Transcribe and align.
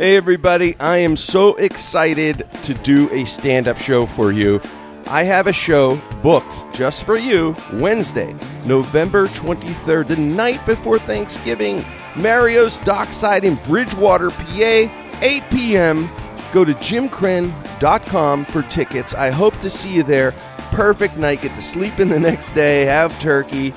Hey, 0.00 0.16
everybody, 0.16 0.76
I 0.80 0.96
am 0.96 1.14
so 1.14 1.56
excited 1.56 2.48
to 2.62 2.72
do 2.72 3.12
a 3.12 3.26
stand 3.26 3.68
up 3.68 3.76
show 3.76 4.06
for 4.06 4.32
you. 4.32 4.58
I 5.06 5.24
have 5.24 5.46
a 5.46 5.52
show 5.52 6.00
booked 6.22 6.74
just 6.74 7.04
for 7.04 7.18
you 7.18 7.54
Wednesday, 7.74 8.34
November 8.64 9.28
23rd, 9.28 10.06
the 10.06 10.16
night 10.16 10.64
before 10.64 10.98
Thanksgiving. 10.98 11.84
Mario's 12.16 12.78
Dockside 12.78 13.44
in 13.44 13.56
Bridgewater, 13.56 14.30
PA, 14.30 15.18
8 15.20 15.42
p.m. 15.50 16.08
Go 16.54 16.64
to 16.64 16.72
jimkrenn.com 16.72 18.46
for 18.46 18.62
tickets. 18.62 19.12
I 19.12 19.28
hope 19.28 19.58
to 19.58 19.68
see 19.68 19.92
you 19.92 20.02
there. 20.02 20.32
Perfect 20.70 21.18
night. 21.18 21.42
Get 21.42 21.54
to 21.56 21.62
sleep 21.62 22.00
in 22.00 22.08
the 22.08 22.18
next 22.18 22.54
day, 22.54 22.86
have 22.86 23.20
turkey. 23.20 23.74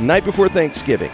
Night 0.00 0.26
before 0.26 0.50
Thanksgiving. 0.50 1.12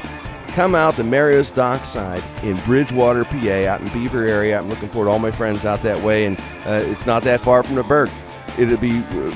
Come 0.55 0.75
out 0.75 0.97
to 0.97 1.05
Mario's 1.05 1.51
Dockside 1.51 2.23
in 2.43 2.59
Bridgewater, 2.59 3.25
PA, 3.25 3.65
out 3.67 3.81
in 3.81 3.89
Beaver 3.89 4.27
area. 4.27 4.59
I'm 4.59 4.69
looking 4.69 4.91
forward 4.91 5.07
to 5.07 5.13
all 5.13 5.19
my 5.19 5.31
friends 5.31 5.65
out 5.65 5.83
that 5.83 5.99
way, 6.01 6.27
and 6.27 6.39
uh, 6.67 6.83
it's 6.85 7.07
not 7.07 7.23
that 7.23 7.41
far 7.41 7.63
from 7.63 7.77
the 7.77 7.83
Burgh. 7.83 8.11
It'll 8.59 8.77
be 8.77 8.99
uh, 8.99 9.35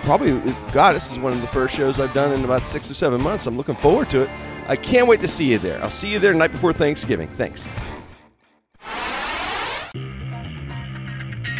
probably, 0.00 0.32
God, 0.72 0.96
this 0.96 1.12
is 1.12 1.18
one 1.20 1.32
of 1.32 1.40
the 1.40 1.46
first 1.46 1.76
shows 1.76 2.00
I've 2.00 2.12
done 2.12 2.32
in 2.32 2.44
about 2.44 2.62
six 2.62 2.90
or 2.90 2.94
seven 2.94 3.22
months. 3.22 3.46
I'm 3.46 3.56
looking 3.56 3.76
forward 3.76 4.10
to 4.10 4.22
it. 4.22 4.30
I 4.66 4.74
can't 4.74 5.06
wait 5.06 5.20
to 5.20 5.28
see 5.28 5.44
you 5.44 5.58
there. 5.58 5.80
I'll 5.80 5.90
see 5.90 6.10
you 6.10 6.18
there 6.18 6.34
night 6.34 6.50
before 6.50 6.72
Thanksgiving. 6.72 7.28
Thanks. 7.28 7.68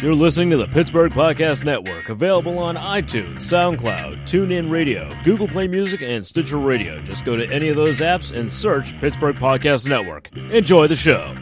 You're 0.03 0.15
listening 0.15 0.49
to 0.49 0.57
the 0.57 0.67
Pittsburgh 0.67 1.13
Podcast 1.13 1.63
Network, 1.63 2.09
available 2.09 2.59
on 2.59 2.75
iTunes, 2.75 3.37
SoundCloud, 3.37 4.23
TuneIn 4.23 4.69
Radio, 4.69 5.17
Google 5.23 5.47
Play 5.47 5.65
Music, 5.65 6.01
and 6.01 6.25
Stitcher 6.25 6.57
Radio. 6.57 7.01
Just 7.03 7.23
go 7.23 7.37
to 7.37 7.49
any 7.49 7.69
of 7.69 7.77
those 7.77 8.01
apps 8.01 8.37
and 8.37 8.51
search 8.51 8.99
Pittsburgh 8.99 9.37
Podcast 9.37 9.87
Network. 9.87 10.29
Enjoy 10.35 10.87
the 10.87 10.95
show. 10.95 11.33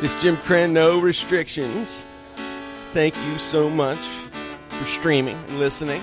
It's 0.00 0.22
Jim 0.22 0.36
Krenn, 0.36 0.70
no 0.70 1.00
restrictions. 1.00 2.04
Thank 2.92 3.16
you 3.26 3.38
so 3.40 3.68
much 3.68 3.98
for 4.68 4.84
streaming 4.84 5.36
and 5.48 5.58
listening. 5.58 6.00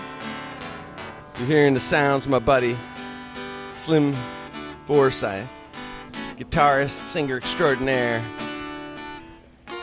You're 1.38 1.46
hearing 1.46 1.76
the 1.76 1.80
sounds 1.80 2.26
of 2.26 2.32
my 2.32 2.40
buddy 2.40 2.76
Slim 3.76 4.16
Forsyth, 4.88 5.48
guitarist, 6.36 7.00
singer 7.12 7.38
extraordinaire, 7.38 8.24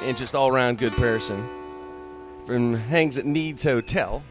and 0.03 0.17
just 0.17 0.35
all 0.35 0.49
around 0.49 0.79
good 0.79 0.95
person. 0.95 1.49
From 2.45 2.75
hangs 2.75 3.19
at 3.19 3.25
Nied's 3.25 3.63
Hotel, 3.63 4.25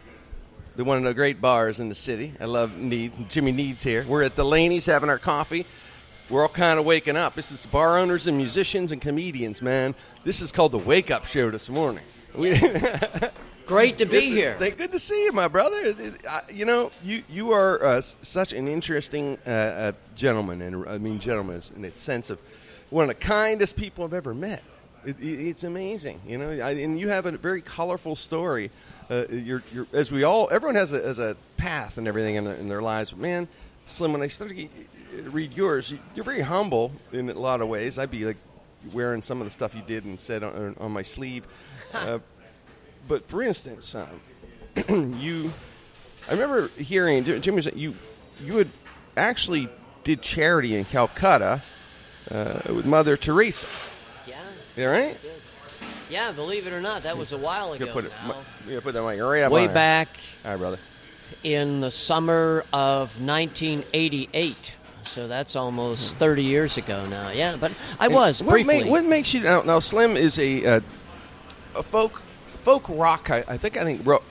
the 0.75 0.83
one 0.83 0.97
of 0.97 1.05
the 1.05 1.13
great 1.13 1.39
bars 1.39 1.79
in 1.79 1.87
the 1.87 1.95
city. 1.95 2.33
I 2.41 2.45
love 2.45 2.77
Nied's. 2.77 3.17
Jimmy 3.29 3.53
Nied's 3.53 3.83
here. 3.83 4.03
We're 4.05 4.23
at 4.23 4.35
Delanie's 4.35 4.85
having 4.85 5.09
our 5.09 5.17
coffee. 5.17 5.65
We're 6.29 6.41
all 6.41 6.49
kind 6.49 6.77
of 6.77 6.83
waking 6.83 7.15
up. 7.15 7.35
This 7.35 7.53
is 7.53 7.65
bar 7.65 7.99
owners 7.99 8.27
and 8.27 8.35
musicians 8.35 8.91
and 8.91 9.01
comedians, 9.01 9.61
man. 9.61 9.95
This 10.25 10.41
is 10.41 10.51
called 10.51 10.73
the 10.73 10.77
Wake 10.77 11.09
Up 11.09 11.23
Show 11.23 11.51
this 11.51 11.69
morning. 11.69 12.03
We, 12.35 12.59
Great 13.73 13.97
to 13.97 14.05
be 14.05 14.17
Listen, 14.17 14.31
here. 14.33 14.55
Thank, 14.59 14.77
good 14.77 14.91
to 14.91 14.99
see 14.99 15.23
you, 15.23 15.31
my 15.31 15.47
brother. 15.47 15.79
It- 15.79 15.99
it- 15.99 16.27
I- 16.27 16.43
you 16.51 16.63
know, 16.65 16.91
you 17.03 17.23
you 17.27 17.51
are 17.53 17.83
uh, 17.83 18.01
such 18.01 18.53
an 18.53 18.67
interesting 18.67 19.37
uh, 19.47 19.49
uh, 19.49 19.91
gentleman, 20.15 20.61
and 20.61 20.87
I 20.87 20.99
mean 20.99 21.19
gentleman 21.19 21.59
in 21.75 21.81
the 21.81 21.91
sense 21.91 22.29
of 22.29 22.37
one 22.91 23.03
of 23.03 23.07
the 23.07 23.15
kindest 23.15 23.75
people 23.75 24.03
I've 24.05 24.13
ever 24.13 24.33
met. 24.35 24.61
It, 25.05 25.19
it, 25.19 25.47
it's 25.49 25.63
amazing, 25.63 26.21
you 26.27 26.37
know, 26.37 26.49
I, 26.51 26.71
and 26.71 26.99
you 26.99 27.09
have 27.09 27.25
a 27.25 27.31
very 27.31 27.61
colorful 27.63 28.15
story. 28.15 28.69
Uh, 29.09 29.25
you're, 29.29 29.63
you're, 29.73 29.87
as 29.91 30.11
we 30.11 30.23
all, 30.23 30.47
everyone 30.51 30.75
has 30.75 30.93
a, 30.93 31.01
has 31.01 31.17
a 31.19 31.35
path 31.57 31.97
and 31.97 32.07
everything 32.07 32.35
in, 32.35 32.45
their- 32.45 32.55
in 32.55 32.69
their 32.69 32.81
lives. 32.81 33.09
But 33.11 33.19
man, 33.19 33.47
Slim, 33.87 34.13
when 34.13 34.21
I 34.21 34.27
started 34.27 34.55
to 34.55 34.63
get- 34.63 35.33
read 35.33 35.53
yours, 35.57 35.91
you- 35.91 35.99
you're 36.15 36.23
very 36.23 36.39
humble 36.41 36.91
in 37.11 37.27
a 37.29 37.33
lot 37.33 37.59
of 37.59 37.67
ways. 37.67 37.97
I'd 37.99 38.11
be 38.11 38.23
like 38.23 38.37
wearing 38.93 39.21
some 39.23 39.41
of 39.41 39.45
the 39.47 39.51
stuff 39.51 39.73
you 39.75 39.81
did 39.85 40.05
and 40.05 40.19
said 40.19 40.43
on, 40.43 40.75
on 40.79 40.91
my 40.91 41.01
sleeve. 41.01 41.43
Uh, 41.93 42.19
but 43.07 43.27
for 43.29 43.41
instance, 43.41 43.95
um, 43.95 44.21
you, 45.19 45.51
I 46.27 46.31
remember 46.31 46.67
hearing 46.77 47.23
Jim- 47.23 47.41
Jimmy 47.41 47.61
said 47.61 47.75
you, 47.77 47.95
you 48.43 48.57
had 48.57 48.69
actually 49.17 49.69
did 50.03 50.21
charity 50.21 50.75
in 50.75 50.85
Calcutta 50.85 51.61
uh, 52.31 52.59
with 52.67 52.85
Mother 52.85 53.15
Teresa. 53.17 53.67
Yeah, 54.27 54.35
You 54.75 54.85
all 54.87 54.91
right? 54.91 55.17
yeah. 56.09 56.31
Believe 56.31 56.65
it 56.67 56.73
or 56.73 56.81
not, 56.81 57.03
that 57.03 57.17
was 57.17 57.31
a 57.33 57.37
while 57.37 57.69
You 57.75 57.83
ago 57.83 57.93
put 57.93 58.05
it, 58.05 58.11
now. 58.27 58.35
you 58.67 58.81
put 58.81 58.93
that 58.93 59.03
mic 59.03 59.21
right 59.21 59.43
up 59.43 59.51
Way 59.51 59.67
on 59.67 59.73
back 59.73 60.09
All 60.45 60.51
right, 60.51 60.57
brother. 60.57 60.79
in 61.43 61.79
the 61.81 61.91
summer 61.91 62.65
of 62.73 63.19
1988. 63.21 64.75
So 65.03 65.27
that's 65.27 65.55
almost 65.57 66.15
30 66.17 66.43
years 66.43 66.77
ago 66.77 67.05
now. 67.07 67.29
Yeah, 67.29 67.57
but 67.59 67.73
I 67.99 68.07
was 68.07 68.41
what 68.41 68.51
briefly. 68.53 68.85
ma- 68.85 68.89
what 68.89 69.03
makes 69.05 69.33
you 69.33 69.41
now, 69.41 69.61
now? 69.61 69.79
Slim 69.79 70.15
is 70.15 70.39
a 70.39 70.65
uh, 70.65 70.79
a 71.75 71.83
folk 71.83 72.21
folk 72.63 72.85
rock. 72.89 73.29
I, 73.29 73.43
I 73.47 73.57
think 73.57 73.77
I 73.77 73.83
think 73.83 74.05
ro- 74.05 74.23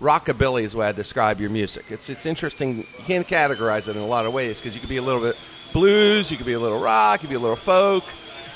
rockabilly 0.00 0.62
is 0.62 0.72
the 0.72 0.78
way 0.78 0.88
I 0.88 0.92
describe 0.92 1.40
your 1.40 1.50
music. 1.50 1.86
It's 1.90 2.08
it's 2.08 2.26
interesting. 2.26 2.78
You 2.78 2.84
can't 3.04 3.26
categorize 3.26 3.88
it 3.88 3.96
in 3.96 4.02
a 4.02 4.06
lot 4.06 4.26
of 4.26 4.32
ways 4.32 4.58
because 4.58 4.74
you 4.74 4.80
could 4.80 4.88
be 4.88 4.96
a 4.96 5.02
little 5.02 5.20
bit 5.20 5.36
blues, 5.72 6.30
you 6.30 6.36
could 6.36 6.46
be 6.46 6.54
a 6.54 6.60
little 6.60 6.80
rock, 6.80 7.22
you 7.22 7.28
could 7.28 7.32
be 7.32 7.36
a 7.36 7.40
little 7.40 7.56
folk. 7.56 8.04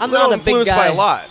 I'm 0.00 0.10
little 0.10 0.30
not 0.30 0.34
a 0.34 0.38
big 0.38 0.48
influenced 0.48 0.70
by 0.72 0.88
guy. 0.88 0.92
a 0.92 0.94
lot. 0.94 1.28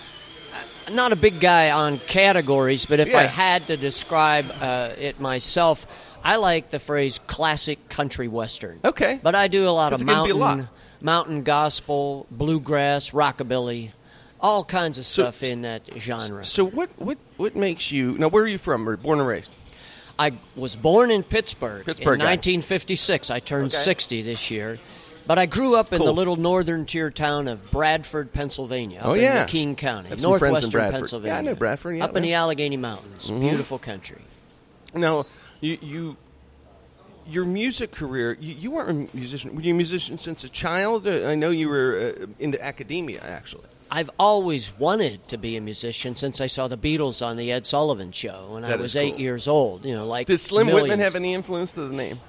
not 0.91 1.11
a 1.11 1.15
big 1.15 1.39
guy 1.39 1.71
on 1.71 1.99
categories, 1.99 2.85
but 2.85 2.99
if 2.99 3.13
I 3.13 3.23
had 3.23 3.67
to 3.67 3.77
describe 3.77 4.45
uh, 4.61 4.91
it 4.97 5.19
myself, 5.19 5.85
I 6.23 6.37
like 6.37 6.69
the 6.69 6.79
phrase 6.79 7.19
classic 7.19 7.89
country 7.89 8.27
western. 8.29 8.79
Okay. 8.83 9.19
But 9.21 9.35
I 9.35 9.49
do 9.49 9.67
a 9.67 9.71
lot 9.71 9.91
of 9.91 10.01
it 10.01 10.05
can 10.05 10.23
be 10.25 10.31
a 10.31 10.35
mountain, 10.35 10.59
lot. 10.59 10.67
mountain 11.01 11.43
gospel, 11.43 12.25
bluegrass, 12.31 13.11
rockabilly, 13.11 13.91
all 14.43 14.63
kinds 14.63 14.97
of 14.99 15.05
So- 15.05 15.23
stuff 15.23 15.41
in 15.41 15.61
that 15.63 15.81
genre. 15.97 16.45
So 16.45 16.63
what 16.65 16.89
what 16.97 17.17
what 17.37 17.55
makes 17.55 17.91
you 17.91 18.17
now? 18.17 18.27
Where 18.27 18.43
are 18.43 18.47
you 18.47 18.57
from? 18.59 18.87
Or 18.87 18.97
born 18.97 19.19
and 19.19 19.27
raised? 19.27 19.53
I 20.19 20.33
was 20.55 20.75
born 20.75 21.09
in 21.09 21.23
Pittsburgh, 21.23 21.85
Pittsburgh 21.85 22.19
in 22.19 22.25
guy. 22.25 22.31
1956. 22.33 23.31
I 23.31 23.39
turned 23.39 23.67
Okay. 23.73 23.77
60 23.83 24.21
this 24.21 24.51
year. 24.51 24.77
But 25.25 25.39
I 25.39 25.45
grew 25.45 25.75
up 25.77 25.93
in 25.93 25.99
Cool. 25.99 26.07
the 26.07 26.13
little 26.13 26.35
northern 26.35 26.85
tier 26.85 27.09
town 27.09 27.47
of 27.47 27.71
Bradford, 27.71 28.33
Pennsylvania, 28.33 28.99
up 28.99 29.05
Oh, 29.05 29.13
in 29.13 29.21
yeah. 29.21 29.45
McKean 29.45 29.77
County, 29.77 30.09
in 30.11 30.19
northwestern. 30.21 30.91
Pennsylvania. 30.91 31.33
Yeah, 31.33 31.39
I 31.39 31.41
know 31.41 31.55
Bradford, 31.55 31.95
yeah, 31.97 32.03
up 32.03 32.15
in 32.17 32.23
the 32.23 32.33
Allegheny 32.33 32.75
Mountains, 32.75 33.31
beautiful 33.31 33.79
country. 33.79 34.21
Now 34.93 35.25
you 35.61 35.77
you. 35.81 36.17
Your 37.25 37.45
music 37.45 37.91
career, 37.93 38.35
you, 38.37 38.53
you 38.53 38.71
weren't 38.71 39.09
a 39.13 39.15
musician. 39.15 39.55
Were 39.55 39.61
you 39.61 39.73
a 39.73 39.77
musician 39.77 40.17
since 40.17 40.43
a 40.43 40.49
child? 40.49 41.07
Uh, 41.07 41.25
I 41.25 41.35
know 41.35 41.51
you 41.51 41.69
were 41.69 42.15
uh, 42.21 42.25
into 42.37 42.61
academia, 42.61 43.21
actually. 43.21 43.63
I've 43.95 44.09
always 44.17 44.75
wanted 44.79 45.27
to 45.27 45.37
be 45.37 45.55
a 45.55 45.61
musician 45.61 46.15
since 46.15 46.41
I 46.41 46.47
saw 46.47 46.67
the 46.67 46.77
Beatles 46.79 47.23
on 47.23 47.37
the 47.37 47.51
Ed 47.51 47.67
Sullivan 47.67 48.11
Show 48.11 48.47
when 48.53 48.65
I 48.65 48.69
That 48.69 48.79
is 48.79 48.81
was 48.81 48.95
eight 48.95 49.19
years 49.19 49.47
old. 49.47 49.85
You 49.85 49.93
know, 49.93 50.07
like 50.07 50.25
Did 50.25 50.39
Slim 50.39 50.65
millions. 50.65 50.83
Whitman 50.89 50.99
have 51.01 51.15
any 51.15 51.35
influence 51.35 51.73
to 51.73 51.81
the 51.87 51.95
name? 51.95 52.19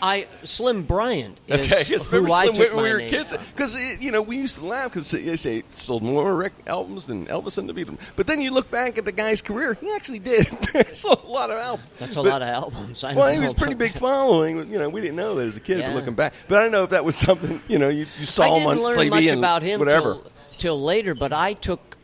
I 0.00 0.28
Slim 0.44 0.84
Bryant 0.84 1.38
is 1.48 1.58
Okay, 1.72 1.82
yes, 1.92 2.06
who 2.06 2.18
remember 2.18 2.36
I 2.36 2.42
Slim 2.44 2.54
took 2.54 2.58
Whitman 2.60 2.76
my 2.76 2.82
when 2.82 2.84
we 2.84 2.92
were 2.92 2.98
name 3.00 3.10
kids? 3.10 3.32
Because 3.32 3.74
uh, 3.74 3.96
you 3.98 4.12
know 4.12 4.22
we 4.22 4.36
used 4.36 4.58
to 4.58 4.64
laugh 4.64 4.92
because 4.92 5.10
they 5.10 5.36
say 5.36 5.64
sold 5.70 6.04
more 6.04 6.36
rec- 6.36 6.52
albums 6.68 7.08
than 7.08 7.26
Elvis 7.26 7.58
and 7.58 7.68
the 7.68 7.72
Beatles. 7.74 7.98
But 8.14 8.28
then 8.28 8.40
you 8.40 8.52
look 8.52 8.70
back 8.70 8.96
at 8.96 9.04
the 9.04 9.10
guy's 9.10 9.42
career; 9.42 9.74
he 9.74 9.90
actually 9.90 10.20
did 10.20 10.46
sold 10.96 11.24
a 11.24 11.26
lot 11.26 11.50
of 11.50 11.58
albums. 11.58 11.88
That's 11.98 12.14
a 12.14 12.22
But- 12.22 12.28
lot 12.30 12.42
of 12.42 12.48
albums. 12.48 13.02
I 13.02 13.14
Well, 13.16 13.26
he 13.34 13.40
was 13.40 13.54
pretty 13.54 13.74
big 13.74 13.94
that. 13.94 13.98
following. 13.98 14.70
You 14.70 14.78
know, 14.78 14.88
we 14.88 15.00
didn't 15.00 15.16
know 15.16 15.34
that 15.34 15.48
as 15.48 15.56
a 15.56 15.60
kid, 15.60 15.78
Yeah. 15.80 15.88
but 15.88 15.96
looking 15.96 16.14
back. 16.14 16.32
But 16.46 16.58
I 16.58 16.62
don't 16.62 16.70
know 16.70 16.84
if 16.84 16.90
that 16.90 17.04
was 17.04 17.16
something 17.16 17.60
you 17.66 17.80
know 17.80 17.88
you, 17.88 18.06
you 18.20 18.24
saw 18.26 18.44
I 18.44 18.48
him 18.50 18.54
didn't 18.68 18.68
on 18.78 18.82
learn 18.84 18.98
TV 18.98 19.10
much 19.10 19.24
and 19.24 19.38
about 19.40 19.62
him 19.62 19.80
whatever. 19.80 20.12
Till, 20.14 20.30
till 20.58 20.80
later, 20.80 21.14
but 21.14 21.32
I 21.32 21.54
took 21.54 21.96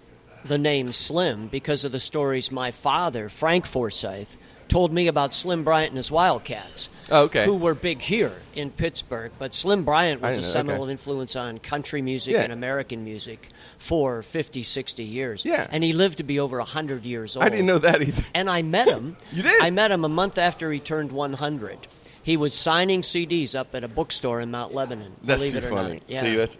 the 0.44 0.58
name 0.58 0.92
Slim 0.92 1.48
because 1.48 1.84
of 1.84 1.92
the 1.92 2.00
stories 2.00 2.52
my 2.52 2.70
father, 2.70 3.28
Frank 3.28 3.66
Forsyth, 3.66 4.38
told 4.68 4.92
me 4.92 5.08
about 5.08 5.34
Slim 5.34 5.64
Bryant 5.64 5.90
and 5.90 5.96
his 5.96 6.10
Wildcats. 6.10 6.88
Oh, 7.10 7.24
okay. 7.24 7.44
Who 7.44 7.56
were 7.56 7.74
big 7.74 8.00
here 8.00 8.32
in 8.54 8.70
Pittsburgh, 8.70 9.30
but 9.38 9.54
Slim 9.54 9.84
Bryant 9.84 10.22
was 10.22 10.38
a 10.38 10.42
seminal 10.42 10.84
okay. 10.84 10.92
influence 10.92 11.36
on 11.36 11.58
country 11.58 12.00
music 12.02 12.34
Yeah. 12.34 12.42
and 12.42 12.52
American 12.52 13.04
music 13.04 13.50
for 13.78 14.22
50, 14.22 14.62
60 14.62 15.04
years. 15.04 15.44
Yeah. 15.44 15.66
And 15.70 15.84
he 15.84 15.92
lived 15.92 16.18
to 16.18 16.24
be 16.24 16.40
over 16.40 16.58
100 16.58 17.04
years 17.04 17.36
old. 17.36 17.44
I 17.44 17.50
didn't 17.50 17.66
know 17.66 17.78
that 17.78 18.00
either. 18.02 18.24
And 18.34 18.48
I 18.48 18.62
met 18.62 18.88
him. 18.88 19.16
You 19.32 19.42
did? 19.42 19.62
I 19.62 19.70
met 19.70 19.90
him 19.90 20.04
a 20.04 20.08
month 20.08 20.38
after 20.38 20.70
he 20.70 20.78
turned 20.78 21.12
100. 21.12 21.86
He 22.22 22.36
was 22.36 22.54
signing 22.54 23.02
CDs 23.02 23.54
up 23.54 23.74
at 23.74 23.84
a 23.84 23.88
bookstore 23.88 24.40
in 24.40 24.50
Mount 24.50 24.72
Lebanon. 24.74 25.12
That's 25.22 25.40
believe 25.40 25.52
too 25.52 25.58
it 25.58 25.64
or 25.64 25.70
funny. 25.70 25.94
Not. 25.94 26.02
Yeah. 26.08 26.20
See, 26.22 26.36
that's 26.36 26.58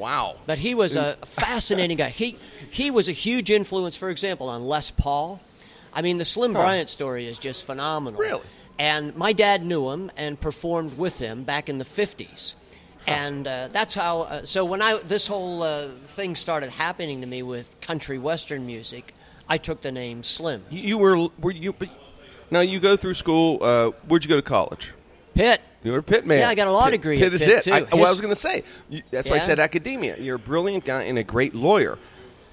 wow. 0.00 0.36
But 0.46 0.58
he 0.58 0.74
was 0.74 0.96
a 0.96 1.16
fascinating 1.24 1.96
guy. 1.96 2.08
He 2.08 2.38
he 2.70 2.90
was 2.90 3.08
a 3.08 3.12
huge 3.12 3.50
influence, 3.50 3.96
for 3.96 4.08
example, 4.08 4.48
on 4.48 4.64
Les 4.66 4.90
Paul. 4.90 5.40
I 5.92 6.02
mean, 6.02 6.18
the 6.18 6.24
Slim 6.24 6.54
Huh. 6.54 6.62
Bryant 6.62 6.88
story 6.88 7.26
is 7.26 7.38
just 7.38 7.64
phenomenal. 7.64 8.18
Really? 8.18 8.42
And 8.78 9.14
my 9.14 9.32
dad 9.32 9.62
knew 9.62 9.90
him 9.90 10.10
and 10.16 10.40
performed 10.40 10.96
with 10.96 11.18
him 11.18 11.44
back 11.44 11.68
in 11.68 11.78
the 11.78 11.84
fifties. 11.84 12.54
And 13.06 13.46
uh, 13.46 13.68
that's 13.72 13.94
how. 13.94 14.22
Uh, 14.22 14.44
so 14.44 14.64
when 14.64 14.82
I 14.82 14.98
this 14.98 15.26
whole 15.26 15.62
uh, 15.62 15.88
thing 16.06 16.36
started 16.36 16.70
happening 16.70 17.20
to 17.20 17.26
me 17.26 17.42
with 17.42 17.80
country 17.80 18.18
western 18.18 18.66
music, 18.66 19.14
I 19.48 19.58
took 19.58 19.82
the 19.82 19.92
name 19.92 20.22
Slim. 20.22 20.64
You, 20.70 20.80
you 20.80 20.98
were 20.98 21.28
were 21.38 21.50
you 21.52 21.72
but 21.72 21.88
Now 22.50 22.60
you 22.60 22.80
go 22.80 22.96
through 22.96 23.14
school. 23.14 23.58
Uh, 23.62 23.90
where'd 24.08 24.24
you 24.24 24.28
go 24.28 24.36
to 24.36 24.42
college? 24.42 24.92
Pitt. 25.34 25.60
You 25.82 25.92
were 25.92 25.98
a 25.98 26.02
Pitt 26.02 26.26
man. 26.26 26.40
Yeah, 26.40 26.48
I 26.50 26.54
got 26.54 26.66
a 26.68 26.72
law 26.72 26.84
Pitt, 26.84 26.92
degree 26.92 27.18
Pitt 27.18 27.28
at 27.28 27.34
is 27.34 27.44
Pitt, 27.44 27.50
it. 27.58 27.62
too. 27.64 27.72
I, 27.72 27.80
well, 27.96 28.06
I 28.06 28.10
was 28.10 28.20
going 28.20 28.32
to 28.32 28.38
say 28.40 28.64
you, 28.90 29.02
that's 29.10 29.30
why 29.30 29.36
I 29.36 29.38
said 29.40 29.58
academia. 29.58 30.16
You're 30.18 30.36
a 30.36 30.38
brilliant 30.38 30.84
guy 30.84 31.04
and 31.04 31.16
a 31.18 31.22
great 31.24 31.54
lawyer. 31.54 31.98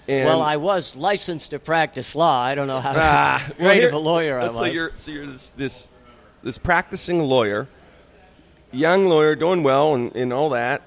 And, 0.07 0.25
well, 0.25 0.41
I 0.41 0.55
was 0.55 0.95
licensed 0.95 1.49
to 1.51 1.59
practice 1.59 2.15
law. 2.15 2.41
I 2.41 2.55
don't 2.55 2.67
know 2.67 2.79
how 2.79 2.93
Ah, 2.95 3.45
well, 3.59 3.67
great 3.67 3.79
here- 3.79 3.89
of 3.89 3.93
a 3.95 3.97
lawyer 3.99 4.39
I 4.39 4.45
was. 4.47 4.57
So 4.57 4.63
you're 4.63 4.91
so 4.95 5.11
you're 5.11 5.25
this 5.25 5.49
this, 5.57 5.87
this 6.43 6.57
practicing 6.57 7.21
lawyer, 7.23 7.67
young 8.71 9.09
lawyer, 9.09 9.35
doing 9.35 9.63
well 9.63 9.95
and, 9.95 10.15
and 10.15 10.31
all 10.31 10.51
that, 10.51 10.81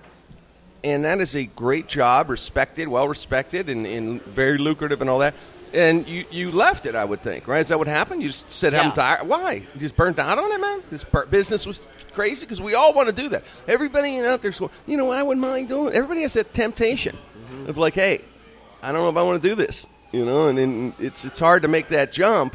and 0.82 1.04
that 1.04 1.20
is 1.20 1.36
a 1.36 1.44
great 1.44 1.86
job, 1.88 2.30
respected, 2.30 2.88
well 2.88 3.06
respected, 3.08 3.68
and, 3.68 3.86
and 3.86 4.22
very 4.24 4.56
lucrative 4.56 5.02
and 5.02 5.10
all 5.10 5.18
that. 5.18 5.34
And 5.72 6.06
you, 6.08 6.24
you 6.30 6.50
left 6.50 6.86
it, 6.86 6.94
I 6.96 7.04
would 7.04 7.22
think, 7.22 7.46
right? 7.46 7.60
Is 7.60 7.68
that 7.68 7.78
what 7.78 7.86
happened? 7.86 8.22
You 8.22 8.28
just 8.28 8.50
said, 8.50 8.74
"I'm 8.74 8.90
tired." 8.92 9.26
Why? 9.28 9.52
You 9.74 9.80
just 9.80 9.96
burnt 9.96 10.18
out 10.18 10.38
on 10.38 10.50
it, 10.50 10.60
man. 10.60 10.82
This 10.90 11.04
business 11.30 11.66
was 11.66 11.80
crazy 12.12 12.44
because 12.44 12.60
we 12.60 12.74
all 12.74 12.92
want 12.92 13.06
to 13.08 13.14
do 13.14 13.28
that. 13.28 13.44
Everybody 13.68 14.18
out 14.18 14.42
there's 14.42 14.58
going, 14.58 14.72
you 14.86 14.96
know 14.96 15.04
what? 15.04 15.18
I 15.18 15.22
wouldn't 15.22 15.46
mind 15.46 15.68
doing. 15.68 15.94
it." 15.94 15.96
Everybody 15.96 16.22
has 16.22 16.32
that 16.34 16.52
temptation 16.54 17.16
Mm-hmm. 17.50 17.68
of 17.70 17.78
like, 17.78 17.94
hey, 17.94 18.20
I 18.82 18.92
don't 18.92 19.02
know 19.02 19.08
if 19.10 19.16
I 19.16 19.22
want 19.22 19.42
to 19.42 19.48
do 19.48 19.54
this, 19.56 19.86
you 20.12 20.24
know, 20.24 20.48
and, 20.48 20.56
then 20.58 20.94
it's 20.98 21.24
it's 21.24 21.38
hard 21.40 21.62
to 21.62 21.68
make 21.68 21.88
that 21.88 22.12
jump 22.12 22.54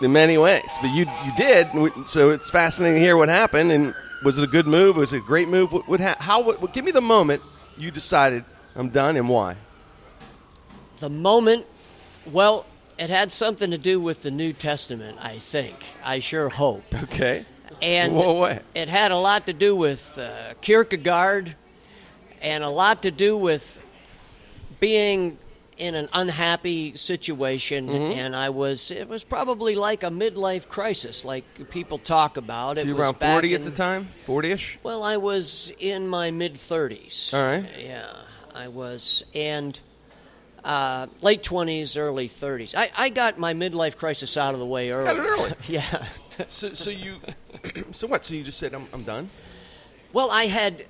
in 0.00 0.12
many 0.12 0.36
ways. 0.38 0.70
But 0.80 0.88
you 0.88 1.06
you 1.24 1.32
did, 1.36 1.68
so 2.08 2.30
it's 2.30 2.50
fascinating 2.50 2.96
to 2.98 3.00
hear 3.00 3.16
what 3.16 3.28
happened. 3.28 3.70
And 3.72 3.94
was 4.24 4.38
it 4.38 4.44
a 4.44 4.46
good 4.46 4.66
move? 4.66 4.96
Was 4.96 5.12
it 5.12 5.18
a 5.18 5.20
great 5.20 5.48
move? 5.48 5.72
What, 5.72 5.88
what 5.88 6.00
ha- 6.00 6.16
how? 6.20 6.42
What- 6.42 6.72
give 6.74 6.84
me 6.84 6.90
the 6.90 7.00
moment 7.02 7.42
you 7.78 7.90
decided 7.90 8.44
I'm 8.76 8.88
done 8.90 9.16
and 9.16 9.28
why. 9.28 9.56
the 11.00 11.10
moment, 11.10 11.66
well, 12.30 12.66
it 12.98 13.10
had 13.10 13.32
something 13.32 13.70
to 13.70 13.78
do 13.78 14.00
with 14.00 14.22
the 14.22 14.30
New 14.30 14.52
Testament, 14.52 15.18
I 15.20 15.38
think. 15.38 15.76
I 16.04 16.18
sure 16.20 16.48
hope. 16.48 16.84
Okay. 17.04 17.44
And 17.80 18.14
What 18.14 18.62
it 18.74 18.88
had 18.88 19.10
a 19.12 19.16
lot 19.16 19.46
to 19.46 19.52
do 19.52 19.74
with 19.74 20.16
uh, 20.18 20.54
Kierkegaard 20.60 21.56
and 22.40 22.62
a 22.62 22.68
lot 22.68 23.02
to 23.02 23.10
do 23.10 23.36
with 23.36 23.80
being 24.78 25.38
in 25.78 25.94
an 25.94 26.08
unhappy 26.12 26.94
situation 26.96 27.88
Mm-hmm. 27.88 28.18
and 28.18 28.36
I 28.36 28.50
was 28.50 28.90
it 28.90 29.08
was 29.08 29.24
probably 29.24 29.74
like 29.74 30.02
a 30.04 30.10
midlife 30.10 30.68
crisis 30.68 31.24
like 31.24 31.44
people 31.70 31.98
talk 31.98 32.36
about 32.36 32.76
So 32.76 32.82
it 32.82 32.86
you 32.88 32.92
was 32.92 32.98
were 32.98 33.04
around 33.06 33.18
back 33.18 33.32
40 33.36 33.54
at 33.54 33.64
the 33.64 33.70
time? 33.70 34.08
40ish? 34.26 34.76
Well, 34.82 35.02
I 35.02 35.16
was 35.16 35.72
in 35.78 36.06
my 36.08 36.30
mid 36.30 36.54
30s. 36.54 37.32
All 37.34 37.42
right. 37.42 37.64
Yeah, 37.80 38.06
I 38.54 38.68
was 38.68 39.24
and 39.34 39.80
uh, 40.64 41.06
late 41.22 41.42
20s, 41.42 41.98
early 41.98 42.28
30s. 42.28 42.74
I, 42.76 42.90
I 42.96 43.08
got 43.08 43.38
my 43.38 43.54
midlife 43.54 43.96
crisis 43.96 44.36
out 44.36 44.54
of 44.54 44.60
the 44.60 44.66
way 44.66 44.90
early. 44.90 45.06
Got 45.06 45.16
it 45.16 45.28
early. 45.28 45.52
yeah. 45.68 46.06
So, 46.48 46.72
so 46.72 46.88
you, 46.88 47.18
so 47.92 48.06
what? 48.06 48.24
So 48.24 48.34
you 48.34 48.42
just 48.42 48.58
said 48.58 48.72
I'm, 48.74 48.86
I'm 48.94 49.02
done? 49.02 49.28
Well, 50.14 50.30
I 50.30 50.44
had 50.44 50.86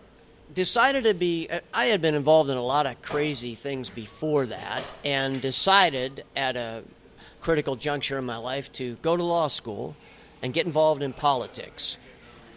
decided 0.55 1.03
to 1.05 1.15
be. 1.15 1.49
uh, 1.51 1.59
I 1.75 1.87
had 1.87 2.01
been 2.01 2.15
involved 2.15 2.49
in 2.49 2.57
a 2.57 2.63
lot 2.63 2.87
of 2.87 3.03
crazy 3.03 3.57
things 3.57 3.91
before 3.91 4.47
that, 4.47 4.85
and 5.05 5.43
decided 5.43 6.25
at 6.37 6.57
a 6.57 6.85
critical 7.41 7.75
juncture 7.75 8.19
in 8.19 8.25
my 8.25 8.37
life 8.37 8.71
to 8.75 8.95
go 9.03 9.17
to 9.17 9.23
law 9.25 9.49
school 9.49 9.97
and 10.43 10.55
get 10.55 10.65
involved 10.65 11.03
in 11.03 11.13
politics. 11.13 11.97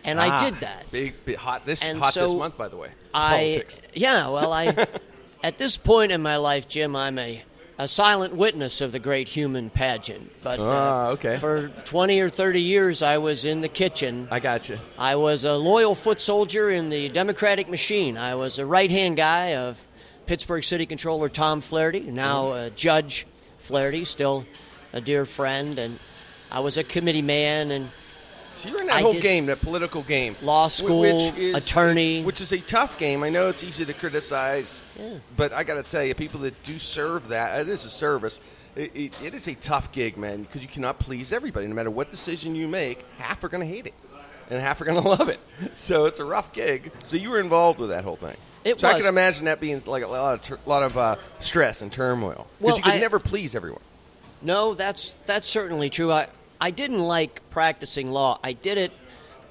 And 0.06 0.22
I 0.22 0.30
Ah, 0.38 0.40
did 0.52 0.60
that. 0.60 0.92
Big, 0.92 1.16
big 1.26 1.38
hot 1.38 1.66
this 1.66 1.82
And 1.82 1.98
hot 2.00 2.14
this 2.14 2.34
month, 2.36 2.56
by 2.56 2.68
the 2.68 2.78
way. 2.78 2.90
I 3.16 3.30
Politics. 3.56 3.82
yeah. 3.96 4.28
Well, 4.28 4.54
I 4.54 4.86
at 5.46 5.58
this 5.60 5.78
point 5.78 6.12
in 6.12 6.22
my 6.24 6.38
life, 6.38 6.68
Jim, 6.68 6.96
I'm 6.96 7.20
a 7.20 7.44
a 7.78 7.88
silent 7.90 8.34
witness 8.34 8.80
of 8.80 8.94
the 8.94 9.00
great 9.00 9.28
human 9.28 9.70
pageant. 9.70 10.32
But 10.42 10.60
uh, 10.60 10.64
Ah, 10.66 11.08
okay. 11.10 11.36
for 11.38 11.68
20 11.84 12.22
or 12.22 12.30
30 12.30 12.62
years, 12.62 13.04
I 13.04 13.18
was 13.18 13.44
in 13.44 13.60
the 13.60 13.68
kitchen. 13.68 14.30
I 14.32 14.40
got 14.40 14.70
you. 14.70 14.80
I 14.98 15.18
was 15.18 15.44
a 15.44 15.54
loyal 15.56 15.94
foot 15.94 16.22
soldier 16.22 16.70
in 16.70 16.90
the 16.90 17.10
Democratic 17.10 17.68
machine. 17.68 18.18
I 18.18 18.36
was 18.36 18.60
a 18.60 18.66
right 18.66 18.90
hand 18.90 19.18
guy 19.18 19.56
of 19.56 19.86
Pittsburgh 20.26 20.64
City 20.64 20.86
Controller 20.86 21.28
Tom 21.28 21.60
Flaherty, 21.60 22.00
now 22.00 22.52
uh, 22.52 22.70
Judge 22.70 23.28
Flaherty, 23.58 24.06
still 24.06 24.46
a 24.94 25.02
dear 25.02 25.26
friend. 25.26 25.78
And 25.78 26.00
I 26.50 26.62
was 26.62 26.78
a 26.78 26.84
committee 26.84 27.22
man 27.22 27.72
and 27.72 27.90
So 28.58 28.70
you're 28.70 28.82
in 28.82 28.88
that 28.88 28.96
I 28.98 29.02
whole 29.02 29.14
game, 29.20 29.48
that 29.48 29.62
political 29.62 30.02
game. 30.02 30.36
Law 30.42 30.68
school, 30.68 31.04
attorney. 31.56 32.24
Which 32.24 32.42
is 32.42 32.52
a 32.52 32.60
tough 32.60 32.98
game. 32.98 33.24
I 33.24 33.30
know 33.30 33.50
it's 33.50 33.64
easy 33.64 33.86
to 33.86 33.94
criticize, 33.94 34.82
Yeah. 34.98 35.16
but 35.36 35.54
I 35.54 35.64
got 35.64 35.76
to 35.76 35.84
tell 35.84 36.04
you, 36.04 36.16
people 36.16 36.42
that 36.42 36.62
do 36.64 36.80
serve 36.80 37.30
that, 37.30 37.60
it 37.62 37.70
is 37.70 37.86
a 37.86 37.90
service. 37.90 38.40
It, 38.76 38.92
it, 38.96 39.22
it 39.24 39.34
is 39.34 39.48
a 39.48 39.56
tough 39.56 39.92
gig, 39.92 40.18
man, 40.18 40.44
because 40.44 40.62
you 40.62 40.68
cannot 40.68 41.00
please 41.00 41.32
everybody. 41.32 41.68
No 41.68 41.74
matter 41.76 41.92
what 41.92 42.12
decision 42.12 42.56
you 42.56 42.68
make, 42.68 43.06
half 43.18 43.44
are 43.44 43.50
going 43.50 43.66
to 43.66 43.74
hate 43.74 43.88
it, 43.88 43.94
and 44.50 44.60
half 44.62 44.82
are 44.82 44.86
going 44.86 45.02
to 45.04 45.08
love 45.08 45.30
it. 45.30 45.40
So 45.76 46.06
it's 46.06 46.20
a 46.20 46.26
rough 46.26 46.52
gig. 46.54 46.92
So 47.06 47.18
you 47.18 47.30
were 47.30 47.40
involved 47.40 47.80
with 47.80 47.90
that 47.90 48.04
whole 48.04 48.18
thing. 48.18 48.36
It 48.64 48.80
so 48.80 48.88
I 48.88 48.98
can 48.98 49.06
imagine 49.08 49.46
that 49.46 49.60
being 49.60 49.82
like 49.86 50.04
a 50.04 50.08
lot 50.08 50.34
of 50.34 50.42
tur- 50.42 50.60
lot 50.66 50.82
of 50.82 50.98
uh, 50.98 51.18
stress 51.40 51.84
and 51.84 51.92
turmoil 51.92 52.48
because 52.58 52.62
Well, 52.62 52.78
you 52.78 52.84
could 52.84 52.94
I- 52.94 53.00
never 53.00 53.20
please 53.20 53.54
everyone. 53.54 53.82
No, 54.42 54.74
that's 54.74 55.14
that's 55.28 55.48
certainly 55.48 55.90
true. 55.92 56.12
I 56.12 56.28
I 56.62 56.72
didn't 56.72 57.00
like 57.00 57.42
practicing 57.50 58.12
law. 58.12 58.40
I 58.44 58.54
did 58.54 58.78
it 58.78 58.92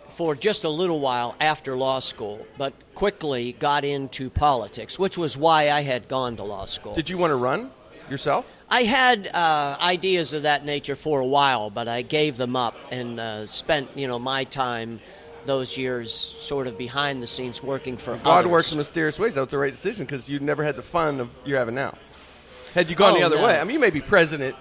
for 0.08 0.34
just 0.34 0.64
a 0.64 0.68
little 0.68 1.00
while 1.00 1.34
after 1.40 1.76
law 1.76 1.98
school, 1.98 2.46
but 2.58 2.72
quickly 2.94 3.52
got 3.58 3.84
into 3.84 4.30
politics, 4.30 4.98
which 4.98 5.18
was 5.18 5.36
why 5.36 5.70
I 5.70 5.82
had 5.82 6.08
gone 6.08 6.36
to 6.36 6.44
law 6.44 6.66
school. 6.66 6.94
Did 6.94 7.08
you 7.10 7.18
want 7.18 7.30
to 7.32 7.36
run 7.36 7.70
yourself? 8.10 8.50
I 8.70 8.82
had 8.84 9.28
uh, 9.28 9.76
ideas 9.80 10.32
of 10.32 10.42
that 10.44 10.64
nature 10.64 10.96
for 10.96 11.20
a 11.20 11.26
while, 11.26 11.70
but 11.70 11.88
I 11.88 12.02
gave 12.02 12.36
them 12.36 12.56
up 12.56 12.74
and 12.90 13.18
uh, 13.20 13.46
spent 13.46 13.90
you 13.96 14.06
know 14.08 14.18
my 14.18 14.44
time 14.44 15.00
those 15.46 15.76
years 15.76 16.12
sort 16.12 16.66
of 16.66 16.78
behind 16.78 17.22
the 17.22 17.26
scenes 17.26 17.62
working 17.62 17.96
for 17.98 18.16
God 18.16 18.38
others. 18.40 18.50
works 18.50 18.72
in 18.72 18.78
mysterious 18.78 19.18
ways. 19.18 19.34
That 19.34 19.42
was 19.42 19.50
the 19.50 19.58
right 19.58 19.72
decision 19.72 20.06
because 20.06 20.28
you 20.28 20.38
never 20.38 20.64
had 20.64 20.76
the 20.76 20.82
fun 20.82 21.20
of 21.20 21.28
you're 21.44 21.58
having 21.58 21.74
now. 21.74 21.96
Had 22.72 22.88
you 22.90 22.96
gone 22.96 23.12
Oh, 23.12 23.18
the 23.18 23.22
other 23.26 23.36
no. 23.36 23.44
way, 23.44 23.58
I 23.60 23.64
mean, 23.64 23.74
you 23.74 23.80
may 23.80 23.90
be 23.90 24.00
president 24.00 24.56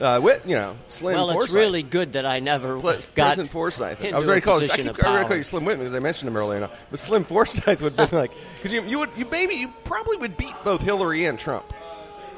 uh, 0.00 0.20
with 0.22 0.46
you 0.46 0.54
know 0.56 0.76
Slim 0.88 1.14
well, 1.14 1.40
it's 1.40 1.52
really 1.52 1.82
good 1.82 2.14
that 2.14 2.26
I 2.26 2.40
never 2.40 2.78
Ple- 2.78 2.98
got 3.14 3.38
Forsyth. 3.48 4.04
I 4.04 4.18
was 4.18 4.26
ready 4.26 4.38
a 4.38 4.40
to 4.40 4.46
call. 4.46 4.62
I 4.62 4.66
keep 4.66 5.04
I 5.04 5.08
already 5.08 5.28
call 5.28 5.36
you 5.36 5.42
Slim 5.44 5.64
Whitman 5.64 5.84
because 5.86 5.94
I 5.94 6.00
mentioned 6.00 6.28
him 6.28 6.36
earlier. 6.36 6.60
Now. 6.60 6.70
But 6.90 6.98
Slim 6.98 7.24
Forsyth 7.24 7.80
would 7.82 7.96
be 7.96 8.06
like 8.06 8.32
because 8.56 8.72
you 8.72 8.82
you 8.82 8.98
would 8.98 9.10
you 9.16 9.26
maybe 9.26 9.54
you 9.54 9.72
probably 9.84 10.16
would 10.18 10.36
beat 10.36 10.54
both 10.64 10.82
Hillary 10.82 11.26
and 11.26 11.38
Trump. 11.38 11.72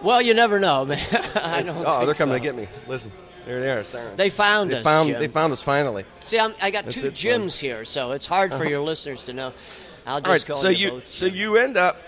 Well, 0.03 0.21
you 0.21 0.35
never 0.35 0.61
know, 0.61 0.85
man. 0.85 0.99
I 1.35 1.63
don't. 1.63 1.85
oh, 1.87 2.05
they're 2.05 2.15
coming 2.15 2.35
so. 2.35 2.39
to 2.39 2.41
get 2.41 2.55
me. 2.55 2.69
Listen, 2.87 3.11
there 3.47 3.61
they 3.61 3.71
are. 3.71 3.85
Sirens. 3.85 4.17
They 4.17 4.29
found 4.31 4.71
They 4.71 4.79
us. 4.79 4.85
found 4.85 5.09
Jim. 5.09 5.21
they 5.21 5.29
found 5.29 5.53
us 5.53 5.63
finally. 5.63 6.05
See, 6.23 6.39
I'm, 6.39 6.55
I 6.61 6.71
got 6.71 6.85
That's 6.85 6.97
two 6.97 7.07
it, 7.07 7.15
gyms 7.15 7.59
here, 7.59 7.85
so 7.85 8.13
it's 8.13 8.27
hard 8.27 8.53
for 8.53 8.67
your 8.67 8.81
listeners 8.81 9.23
to 9.25 9.33
know. 9.33 9.53
I'll 10.07 10.21
just 10.21 10.27
All 10.27 10.33
right, 10.33 10.45
go 10.47 10.55
so 10.55 10.69
you 10.69 10.91
both. 10.91 11.11
so 11.11 11.27
you 11.27 11.57
end 11.57 11.77
up 11.77 12.01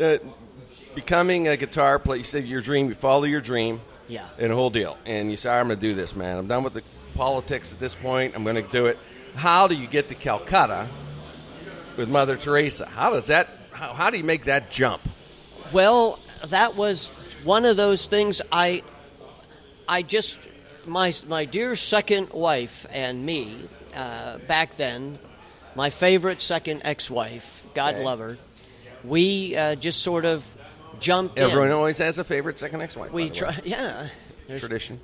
uh, 0.00 0.18
becoming 0.94 1.48
a 1.48 1.56
guitar 1.56 1.98
player. 1.98 2.18
You 2.18 2.24
said 2.24 2.44
your 2.44 2.60
dream. 2.60 2.88
You 2.88 2.94
follow 2.94 3.24
your 3.24 3.40
dream. 3.40 3.80
Yeah. 4.10 4.26
And 4.38 4.50
the 4.50 4.54
whole 4.56 4.70
deal. 4.70 4.98
And 5.06 5.30
you 5.30 5.36
say, 5.36 5.48
I'm 5.50 5.68
going 5.68 5.78
to 5.78 5.88
do 5.88 5.94
this, 5.94 6.14
man. 6.16 6.36
I'm 6.36 6.46
done 6.48 6.64
with 6.64 6.74
the 6.74 6.82
politics 7.14 7.72
at 7.72 7.78
this 7.78 7.94
point. 7.94 8.34
I'm 8.34 8.42
going 8.42 8.56
to 8.56 8.62
do 8.62 8.86
it. 8.86 8.98
How 9.36 9.68
do 9.68 9.74
you 9.76 9.86
get 9.86 10.08
to 10.08 10.14
Calcutta 10.14 10.88
with 11.96 12.08
Mother 12.08 12.36
Teresa? 12.36 12.86
How 12.86 13.10
does 13.10 13.28
that? 13.28 13.48
How, 13.72 13.94
how 13.94 14.10
do 14.10 14.18
you 14.18 14.24
make 14.24 14.46
that 14.46 14.70
jump? 14.70 15.00
Well, 15.72 16.18
that 16.48 16.74
was 16.74 17.10
one 17.44 17.64
of 17.64 17.76
those 17.76 18.06
things. 18.06 18.42
I, 18.50 18.82
I 19.88 20.02
just 20.02 20.38
my 20.86 21.12
my 21.28 21.44
dear 21.44 21.76
second 21.76 22.30
wife 22.30 22.86
and 22.90 23.24
me 23.24 23.56
uh, 23.94 24.38
back 24.38 24.76
then, 24.76 25.18
my 25.76 25.90
favorite 25.90 26.40
second 26.42 26.82
ex-wife, 26.84 27.66
God 27.74 27.94
Okay. 27.94 28.04
love 28.04 28.18
her. 28.18 28.36
We 29.04 29.56
uh, 29.56 29.76
just 29.76 30.02
sort 30.02 30.24
of 30.24 30.44
jumped 31.00 31.38
Everyone 31.38 31.68
in. 31.68 31.72
always 31.74 31.98
has 31.98 32.18
a 32.18 32.24
favorite 32.24 32.58
second 32.58 32.80
ex-wife. 32.82 33.10
We 33.12 33.28
by 33.28 33.34
the 33.34 33.44
way. 33.46 33.52
try, 33.52 33.60
yeah. 33.64 34.08
Tradition. 34.58 35.00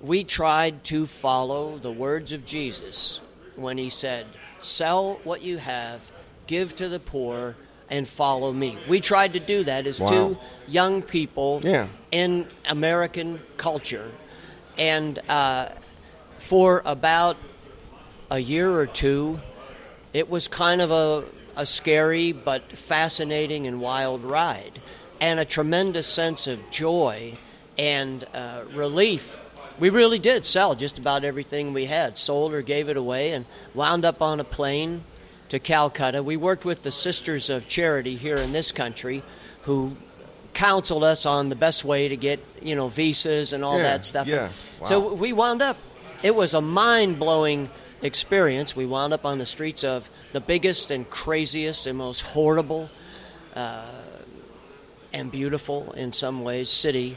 we 0.00 0.22
tried 0.24 0.84
to 0.84 1.06
follow 1.06 1.78
the 1.78 1.90
words 1.92 2.32
of 2.32 2.44
Jesus 2.44 3.20
when 3.56 3.78
he 3.78 3.88
said, 3.90 4.26
Sell 4.58 5.20
what 5.24 5.42
you 5.42 5.58
have, 5.58 6.10
give 6.46 6.76
to 6.76 6.88
the 6.88 6.98
poor, 7.00 7.56
and 7.90 8.06
follow 8.08 8.52
me. 8.52 8.76
We 8.88 9.00
tried 9.00 9.32
to 9.34 9.40
do 9.40 9.64
that 9.64 9.86
as 9.86 10.00
Wow. 10.00 10.08
two 10.08 10.38
young 10.66 11.02
people 11.02 11.60
Yeah. 11.62 11.86
in 12.10 12.46
American 12.68 13.40
culture. 13.56 14.10
And 14.76 15.18
uh, 15.28 15.68
for 16.38 16.82
about 16.84 17.36
a 18.30 18.38
year 18.38 18.70
or 18.70 18.86
two, 18.86 19.40
it 20.12 20.28
was 20.28 20.48
kind 20.48 20.80
of 20.82 20.90
a, 20.90 21.24
a 21.56 21.64
scary 21.64 22.32
but 22.32 22.72
fascinating 22.72 23.66
and 23.66 23.80
wild 23.80 24.22
ride, 24.24 24.80
and 25.20 25.40
a 25.40 25.44
tremendous 25.44 26.06
sense 26.06 26.46
of 26.46 26.70
joy 26.70 27.36
and 27.78 28.24
uh, 28.34 28.62
relief. 28.74 29.36
We 29.78 29.90
really 29.90 30.18
did 30.18 30.46
sell 30.46 30.74
just 30.74 30.98
about 30.98 31.24
everything 31.24 31.72
we 31.74 31.84
had, 31.84 32.16
sold 32.16 32.54
or 32.54 32.62
gave 32.62 32.88
it 32.88 32.96
away, 32.96 33.32
and 33.32 33.44
wound 33.74 34.04
up 34.04 34.22
on 34.22 34.40
a 34.40 34.44
plane 34.44 35.04
to 35.50 35.58
Calcutta. 35.58 36.22
We 36.22 36.36
worked 36.36 36.64
with 36.64 36.82
the 36.82 36.90
Sisters 36.90 37.50
of 37.50 37.68
Charity 37.68 38.16
here 38.16 38.36
in 38.36 38.52
this 38.52 38.72
country, 38.72 39.22
who 39.62 39.96
counseled 40.54 41.04
us 41.04 41.26
on 41.26 41.50
the 41.50 41.56
best 41.56 41.84
way 41.84 42.08
to 42.08 42.16
get 42.16 42.42
you 42.62 42.74
know 42.74 42.88
visas 42.88 43.52
and 43.52 43.62
all 43.62 43.76
Yeah, 43.76 43.82
that 43.82 44.04
stuff. 44.06 44.26
yeah. 44.26 44.48
So 44.84 45.12
we 45.12 45.34
wound 45.34 45.60
up 45.60 45.76
it 46.22 46.34
was 46.34 46.54
a 46.54 46.62
mind 46.62 47.18
blowing 47.18 47.68
experience. 48.00 48.74
We 48.74 48.86
wound 48.86 49.12
up 49.12 49.26
on 49.26 49.36
the 49.38 49.44
streets 49.44 49.84
of 49.84 50.08
the 50.32 50.40
biggest 50.40 50.90
and 50.90 51.08
craziest 51.10 51.86
and 51.86 51.98
most 51.98 52.22
horrible 52.22 52.88
uh, 53.54 53.86
and 55.16 55.32
beautiful, 55.32 55.92
in 55.92 56.12
some 56.12 56.42
ways, 56.42 56.68
city 56.68 57.16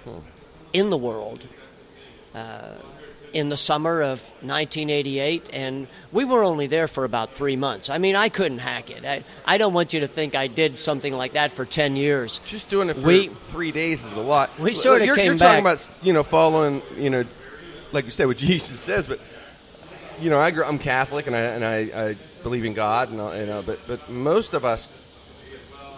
in 0.74 0.90
the 0.90 0.98
world. 0.98 1.44
Uh, 2.34 2.76
in 3.32 3.50
the 3.50 3.58
summer 3.58 4.02
of 4.02 4.22
1988, 4.42 5.52
and 5.54 5.88
we 6.12 6.26
were 6.26 6.44
only 6.44 6.66
there 6.66 6.88
for 6.88 7.04
about 7.04 7.36
three 7.36 7.56
months. 7.56 7.92
I 7.92 8.00
mean, 8.00 8.16
I 8.16 8.30
couldn't 8.30 8.58
hack 8.58 8.90
it. 8.90 9.06
I, 9.06 9.24
I 9.46 9.60
don't 9.60 9.74
want 9.76 9.94
you 9.94 10.00
to 10.00 10.08
think 10.08 10.34
I 10.34 10.48
did 10.48 10.80
something 10.80 11.14
like 11.14 11.34
that 11.34 11.52
for 11.52 11.64
10 11.64 11.96
years. 11.96 12.40
Just 12.46 12.70
doing 12.70 12.90
it 12.90 12.96
for 12.96 13.02
We- 13.02 13.28
three 13.44 13.72
days 13.72 14.04
is 14.04 14.16
a 14.16 14.20
lot. 14.22 14.50
We 14.58 14.74
sorta 14.74 15.06
you're, 15.06 15.16
came 15.16 15.26
you're 15.26 15.34
back- 15.36 15.62
talking 15.64 15.64
about 15.64 15.90
you 16.02 16.12
know 16.14 16.24
following 16.24 16.82
you 16.98 17.12
know, 17.12 17.24
like 17.92 18.06
you 18.06 18.12
said 18.12 18.26
what 18.26 18.38
Jesus 18.50 18.80
says, 18.80 19.06
but 19.06 19.20
you 20.20 20.32
know 20.32 20.40
I 20.40 20.50
grew, 20.50 20.64
I'm 20.64 20.80
Catholic 20.80 21.28
and 21.28 21.36
I 21.36 21.40
and 21.42 21.64
I, 21.64 21.78
I 22.10 22.16
believe 22.42 22.66
in 22.66 22.74
God 22.74 23.10
and 23.12 23.18
you 23.40 23.46
know, 23.46 23.62
but 23.64 23.78
but 23.88 24.10
most 24.10 24.56
of 24.56 24.66
us 24.66 24.90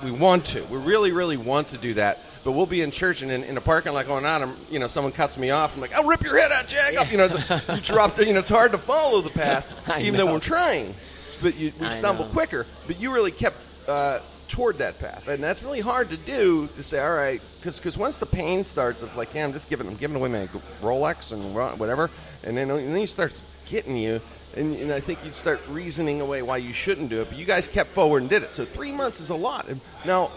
we 0.03 0.11
want 0.11 0.45
to, 0.47 0.63
we 0.65 0.77
really 0.77 1.11
really 1.11 1.37
want 1.37 1.69
to 1.69 1.77
do 1.77 1.93
that. 1.95 2.19
But 2.43 2.53
we'll 2.53 2.65
be 2.65 2.81
in 2.81 2.89
church 2.89 3.21
and 3.21 3.31
in, 3.31 3.43
in 3.43 3.55
a 3.57 3.61
parking 3.61 3.93
lot 3.93 4.07
going 4.07 4.25
on, 4.25 4.41
and 4.41 4.55
you 4.71 4.79
know, 4.79 4.87
someone 4.87 5.13
cuts 5.13 5.37
me 5.37 5.51
off. 5.51 5.75
I'm 5.75 5.81
like, 5.81 5.93
"I'll 5.93 6.05
rip 6.07 6.23
your 6.23 6.39
head 6.39 6.51
out, 6.51 6.67
Jack!" 6.67 6.95
Up, 6.97 7.11
you 7.11 7.17
know, 7.17 7.25
it's- 7.25 7.67
you 7.75 7.81
drop. 7.81 8.17
You 8.19 8.33
know, 8.33 8.39
it's 8.39 8.49
hard 8.49 8.71
to 8.71 8.77
follow 8.79 9.21
the 9.21 9.29
path, 9.29 9.65
even 9.99 10.13
know. 10.13 10.25
though 10.25 10.33
we're 10.33 10.39
trying. 10.39 10.95
But 11.41 11.55
you, 11.57 11.71
we 11.79 11.85
I 11.87 11.89
stumble 11.91 12.25
know. 12.25 12.31
quicker. 12.31 12.65
But 12.87 12.99
you 12.99 13.13
really 13.13 13.31
kept 13.31 13.57
uh, 13.87 14.19
toward 14.47 14.79
that 14.79 14.97
path, 14.99 15.27
and 15.27 15.43
that's 15.43 15.61
really 15.61 15.81
hard 15.81 16.09
to 16.09 16.17
do. 16.17 16.67
To 16.77 16.83
say, 16.83 16.99
all 16.99 17.13
right, 17.13 17.39
because 17.61 17.95
once 17.97 18.17
the 18.17 18.25
pain 18.25 18.65
starts 18.65 19.03
of 19.03 19.15
like, 19.15 19.35
yeah, 19.35 19.43
I'm 19.45 19.53
just 19.53 19.69
giving, 19.69 19.87
I'm 19.87 19.95
giving 19.95 20.15
away 20.17 20.29
my 20.29 20.47
Rolex 20.81 21.31
and 21.33 21.53
whatever, 21.79 22.09
and 22.43 22.57
then 22.57 22.71
and 22.71 22.87
then 22.87 22.95
he 22.97 23.05
starts 23.05 23.43
getting 23.69 23.95
you. 23.95 24.19
And, 24.55 24.75
and 24.75 24.91
I 24.91 24.99
think 24.99 25.19
you'd 25.23 25.33
start 25.35 25.61
reasoning 25.69 26.19
away 26.19 26.41
why 26.41 26.57
you 26.57 26.73
shouldn't 26.73 27.09
do 27.09 27.21
it, 27.21 27.29
but 27.29 27.37
you 27.37 27.45
guys 27.45 27.67
kept 27.69 27.91
forward 27.91 28.21
and 28.21 28.29
did 28.29 28.43
it. 28.43 28.51
So 28.51 28.65
three 28.65 28.91
months 28.91 29.21
is 29.21 29.29
a 29.29 29.35
lot. 29.35 29.67
Now, 30.05 30.31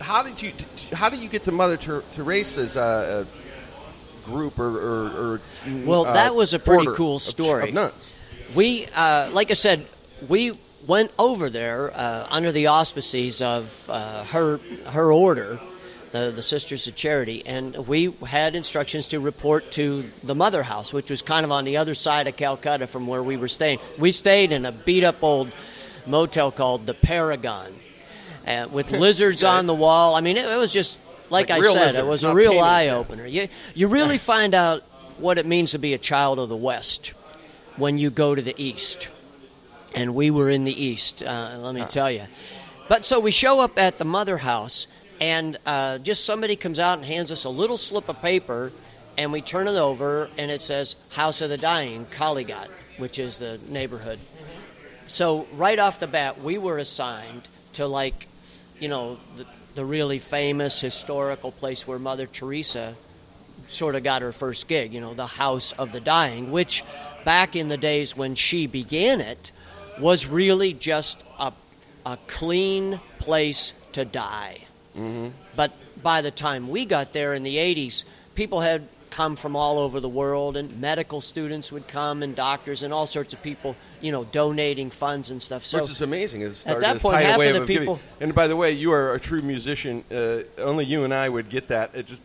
how 0.00 0.22
did 0.22 0.40
you 0.42 0.52
how 0.92 1.08
did 1.08 1.20
you 1.20 1.28
get 1.28 1.44
to 1.44 1.52
Mother 1.52 1.76
Teresa's 1.76 2.76
uh, 2.76 3.24
uh, 3.26 4.30
group 4.30 4.58
or, 4.58 4.68
or, 4.68 5.06
or 5.34 5.40
Well, 5.84 6.06
uh, 6.06 6.12
that 6.12 6.34
was 6.34 6.52
a 6.54 6.58
pretty 6.58 6.86
cool 6.94 7.16
of- 7.16 7.22
story. 7.22 7.68
of 7.68 7.74
nuns? 7.74 8.12
We, 8.54 8.86
uh, 8.94 9.30
like 9.32 9.50
I 9.50 9.54
said, 9.54 9.86
we 10.28 10.52
went 10.86 11.10
over 11.18 11.50
there 11.50 11.90
uh, 11.94 12.26
under 12.30 12.50
the 12.52 12.68
auspices 12.68 13.42
of 13.42 13.88
uh, 13.90 14.24
her 14.24 14.58
her 14.86 15.12
order, 15.12 15.60
the, 16.12 16.32
the 16.34 16.42
Sisters 16.42 16.86
of 16.86 16.94
Charity, 16.94 17.42
and 17.46 17.76
we 17.86 18.12
had 18.26 18.54
instructions 18.54 19.08
to 19.08 19.20
report 19.20 19.70
to 19.72 20.10
the 20.22 20.34
Mother 20.34 20.62
House, 20.62 20.92
which 20.92 21.10
was 21.10 21.22
kind 21.22 21.44
of 21.44 21.52
on 21.52 21.64
the 21.64 21.76
other 21.76 21.94
side 21.94 22.26
of 22.26 22.36
Calcutta 22.36 22.86
from 22.86 23.06
where 23.06 23.22
we 23.22 23.36
were 23.36 23.48
staying. 23.48 23.78
We 23.98 24.12
stayed 24.12 24.52
in 24.52 24.66
a 24.66 24.72
beat 24.72 25.04
up 25.04 25.22
old 25.22 25.52
motel 26.06 26.50
called 26.50 26.86
the 26.86 26.94
Paragon, 26.94 27.74
uh, 28.46 28.68
with 28.70 28.90
lizards 28.90 29.44
on 29.44 29.66
the 29.66 29.74
wall. 29.74 30.14
I 30.14 30.20
mean, 30.20 30.36
it, 30.36 30.46
it 30.46 30.56
was 30.56 30.72
just 30.72 30.98
like, 31.30 31.50
Like 31.50 31.58
I 31.58 31.60
said, 31.60 31.74
lizards, 31.74 31.96
it 31.96 32.06
was 32.06 32.24
a 32.24 32.32
real 32.32 32.58
eye 32.60 32.88
opener. 32.88 33.26
You 33.26 33.48
you 33.74 33.88
really 33.88 34.18
find 34.32 34.54
out 34.54 34.82
what 35.18 35.38
it 35.38 35.46
means 35.46 35.72
to 35.72 35.78
be 35.78 35.94
a 35.94 35.98
child 35.98 36.38
of 36.38 36.48
the 36.48 36.56
West 36.56 37.12
when 37.76 37.98
you 37.98 38.10
go 38.10 38.34
to 38.34 38.42
the 38.42 38.54
East. 38.56 39.08
And 39.94 40.14
we 40.14 40.30
were 40.30 40.50
in 40.50 40.64
the 40.64 40.84
East, 40.84 41.22
uh, 41.22 41.56
let 41.60 41.74
me 41.74 41.82
tell 41.88 42.10
you. 42.10 42.24
But 42.88 43.04
so 43.04 43.20
we 43.20 43.30
show 43.30 43.60
up 43.60 43.78
at 43.78 43.98
the 43.98 44.04
mother 44.04 44.36
house, 44.36 44.86
and 45.20 45.58
uh, 45.66 45.98
just 45.98 46.24
somebody 46.24 46.56
comes 46.56 46.78
out 46.78 46.98
and 46.98 47.06
hands 47.06 47.30
us 47.30 47.44
a 47.44 47.48
little 47.50 47.76
slip 47.76 48.08
of 48.08 48.20
paper, 48.20 48.72
and 49.16 49.32
we 49.32 49.40
turn 49.40 49.68
it 49.68 49.76
over, 49.76 50.28
and 50.38 50.50
it 50.50 50.62
says 50.62 50.96
House 51.10 51.40
of 51.40 51.50
the 51.50 51.58
Dying, 51.58 52.06
Kalighat, 52.06 52.68
which 52.98 53.18
is 53.18 53.38
the 53.38 53.58
neighborhood. 53.68 54.18
So 55.06 55.46
right 55.54 55.78
off 55.78 55.98
the 55.98 56.06
bat, 56.06 56.42
we 56.42 56.58
were 56.58 56.78
assigned 56.78 57.42
to 57.74 57.86
like, 57.86 58.26
you 58.78 58.88
know, 58.88 59.18
the, 59.36 59.46
the 59.74 59.84
really 59.84 60.18
famous 60.18 60.80
historical 60.80 61.50
place 61.50 61.86
where 61.86 61.98
Mother 61.98 62.26
Teresa 62.26 62.94
sort 63.68 63.94
of 63.94 64.02
got 64.02 64.22
her 64.22 64.32
first 64.32 64.68
gig, 64.68 64.92
you 64.92 65.00
know, 65.00 65.14
the 65.14 65.26
House 65.26 65.72
of 65.72 65.92
the 65.92 66.00
Dying, 66.00 66.50
which 66.50 66.84
back 67.24 67.56
in 67.56 67.68
the 67.68 67.76
days 67.76 68.16
when 68.16 68.34
she 68.34 68.66
began 68.66 69.20
it 69.20 69.50
was 69.98 70.26
really 70.26 70.72
just 70.72 71.22
a, 71.38 71.52
a 72.06 72.18
clean 72.28 73.00
place 73.18 73.72
to 73.92 74.04
die. 74.04 74.67
Mm-hmm. 74.96 75.28
But 75.56 75.72
by 76.02 76.20
the 76.20 76.30
time 76.30 76.68
we 76.68 76.84
got 76.86 77.12
there 77.12 77.34
in 77.34 77.42
the 77.42 77.56
80s, 77.56 78.04
people 78.34 78.60
had 78.60 78.88
come 79.10 79.36
from 79.36 79.56
all 79.56 79.78
over 79.78 80.00
the 80.00 80.08
world, 80.08 80.56
and 80.56 80.80
medical 80.80 81.20
students 81.20 81.72
would 81.72 81.88
come, 81.88 82.22
and 82.22 82.36
doctors, 82.36 82.82
and 82.82 82.92
all 82.92 83.06
sorts 83.06 83.32
of 83.32 83.42
people, 83.42 83.74
you 84.00 84.12
know, 84.12 84.24
donating 84.24 84.90
funds 84.90 85.30
and 85.30 85.40
stuff. 85.42 85.64
So 85.64 85.80
Which 85.80 85.90
is 85.90 86.02
amazing. 86.02 86.42
It's 86.42 86.66
at 86.66 86.80
that 86.80 87.00
point, 87.00 87.16
half 87.24 87.40
of 87.40 87.40
the 87.40 87.52
giving. 87.52 87.66
people- 87.66 88.00
And 88.20 88.34
by 88.34 88.46
the 88.48 88.54
way, 88.56 88.72
you 88.72 88.92
are 88.92 89.14
a 89.14 89.20
true 89.20 89.42
musician. 89.42 90.04
Uh, 90.10 90.40
only 90.58 90.84
you 90.84 91.04
and 91.04 91.12
I 91.14 91.28
would 91.28 91.48
get 91.48 91.68
that. 91.68 91.90
It 91.94 92.06
just 92.06 92.22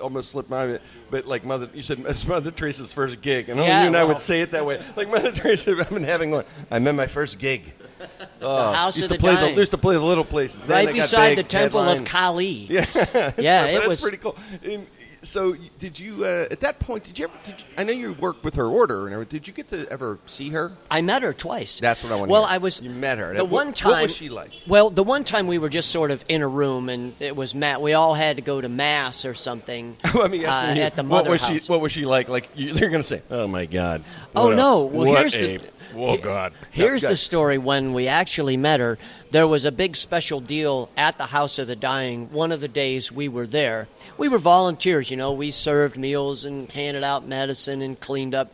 almost 0.00 0.30
slipped 0.30 0.50
my 0.50 0.66
mind. 0.66 0.80
But 1.10 1.26
like 1.26 1.44
Mother, 1.44 1.68
you 1.74 1.82
said 1.82 1.98
it's 2.08 2.26
Mother 2.26 2.50
Teresa's 2.50 2.92
first 2.92 3.20
gig, 3.20 3.48
and 3.48 3.58
only 3.58 3.70
Yeah, 3.70 3.82
you 3.82 3.86
and 3.88 3.96
I 3.96 4.04
would 4.04 4.20
say 4.20 4.40
it 4.40 4.52
that 4.52 4.64
way. 4.64 4.80
Like 4.96 5.10
Mother 5.10 5.32
Teresa, 5.34 5.76
I've 5.78 5.90
been 5.90 6.04
having 6.04 6.30
one. 6.30 6.44
I 6.70 6.78
met 6.78 6.94
my 6.94 7.06
first 7.06 7.38
gig. 7.38 7.72
Oh, 8.42 8.72
House 8.72 8.96
used 8.96 9.10
of 9.10 9.16
to 9.16 9.18
the 9.18 9.20
play 9.20 9.34
Dying. 9.34 9.56
used 9.58 9.70
to 9.72 9.78
play 9.78 9.94
the 9.94 10.00
little 10.00 10.24
places. 10.24 10.64
Then 10.64 10.86
right 10.86 10.94
beside 10.94 11.30
big 11.36 11.38
the 11.38 11.42
Temple 11.50 11.80
headlines. 11.82 12.00
of 12.00 12.06
Kali. 12.06 12.46
Yeah, 12.70 13.32
Yeah, 13.38 13.66
it 13.66 13.86
was- 13.88 14.00
pretty 14.00 14.16
cool. 14.16 14.36
And 14.64 14.86
so, 15.22 15.54
did 15.78 15.98
you 16.00 16.24
uh, 16.24 16.46
at 16.50 16.60
that 16.60 16.78
point? 16.78 17.04
Did 17.04 17.18
you 17.18 17.26
ever? 17.26 17.34
Did 17.44 17.60
you, 17.60 17.66
I 17.76 17.84
know 17.84 17.92
you 17.92 18.14
worked 18.14 18.42
with 18.42 18.54
her 18.54 18.64
order 18.66 19.04
and 19.04 19.12
everything. 19.12 19.38
Did 19.40 19.48
you 19.48 19.52
get 19.52 19.68
to 19.68 19.86
ever 19.90 20.18
see 20.24 20.48
her? 20.48 20.72
I 20.90 21.02
met 21.02 21.22
her 21.22 21.34
twice. 21.34 21.78
That's 21.78 22.02
what 22.02 22.10
I 22.10 22.16
want 22.16 22.30
to 22.30 22.32
Well, 22.32 22.46
hear. 22.46 22.54
I 22.54 22.56
was. 22.56 22.80
You 22.80 22.88
met 22.88 23.18
her. 23.18 23.34
The 23.34 23.44
What- 23.44 23.50
one 23.52 23.66
what 23.66 23.76
time. 23.76 24.02
was 24.04 24.16
she 24.16 24.30
like? 24.30 24.50
Well, 24.66 24.88
the 24.88 25.02
one 25.02 25.24
time 25.24 25.46
we 25.46 25.58
were 25.58 25.68
just 25.68 25.90
sort 25.90 26.10
of 26.10 26.24
in 26.30 26.40
a 26.40 26.48
room, 26.48 26.88
and 26.88 27.12
it 27.20 27.36
was 27.36 27.54
Matt. 27.54 27.82
We 27.82 27.92
all 27.92 28.14
had 28.14 28.36
to 28.36 28.42
go 28.42 28.62
to 28.62 28.70
mass 28.70 29.26
or 29.26 29.34
something. 29.34 29.98
Let 30.14 30.30
me 30.30 30.46
ask 30.46 30.70
uh, 30.70 30.72
you, 30.74 30.80
at 30.80 30.96
the 30.96 31.02
what 31.04 31.28
was 31.28 31.42
house. 31.42 31.66
she? 31.66 31.70
What 31.70 31.82
was 31.82 31.92
she 31.92 32.06
like? 32.06 32.30
Like 32.30 32.48
you, 32.54 32.72
they're 32.72 32.88
going 32.88 33.02
to 33.02 33.06
say, 33.06 33.20
"Oh 33.30 33.46
my 33.46 33.66
God." 33.66 34.02
Oh, 34.34 34.44
What 34.44 34.52
a- 34.54 34.56
no. 34.56 34.84
Well, 34.86 35.06
what 35.06 35.18
here's 35.20 35.34
a- 35.36 35.58
the- 35.58 35.64
Oh 35.96 36.16
God. 36.16 36.52
Here's 36.70 37.02
the 37.02 37.16
story 37.16 37.58
when 37.58 37.92
we 37.92 38.08
actually 38.08 38.56
met 38.56 38.80
her. 38.80 38.98
There 39.30 39.46
was 39.48 39.64
a 39.64 39.72
big 39.72 39.96
special 39.96 40.40
deal 40.40 40.88
at 40.96 41.18
the 41.18 41.26
House 41.26 41.58
of 41.58 41.66
the 41.66 41.76
Dying 41.76 42.30
one 42.32 42.52
of 42.52 42.60
the 42.60 42.68
days 42.68 43.10
we 43.12 43.28
were 43.28 43.46
there. 43.46 43.88
We 44.18 44.28
were 44.28 44.38
volunteers, 44.38 45.10
you 45.10 45.16
know, 45.16 45.32
we 45.32 45.50
served 45.50 45.96
meals 45.96 46.44
and 46.44 46.70
handed 46.70 47.02
out 47.04 47.26
medicine 47.26 47.82
and 47.82 47.98
cleaned 47.98 48.34
up 48.34 48.52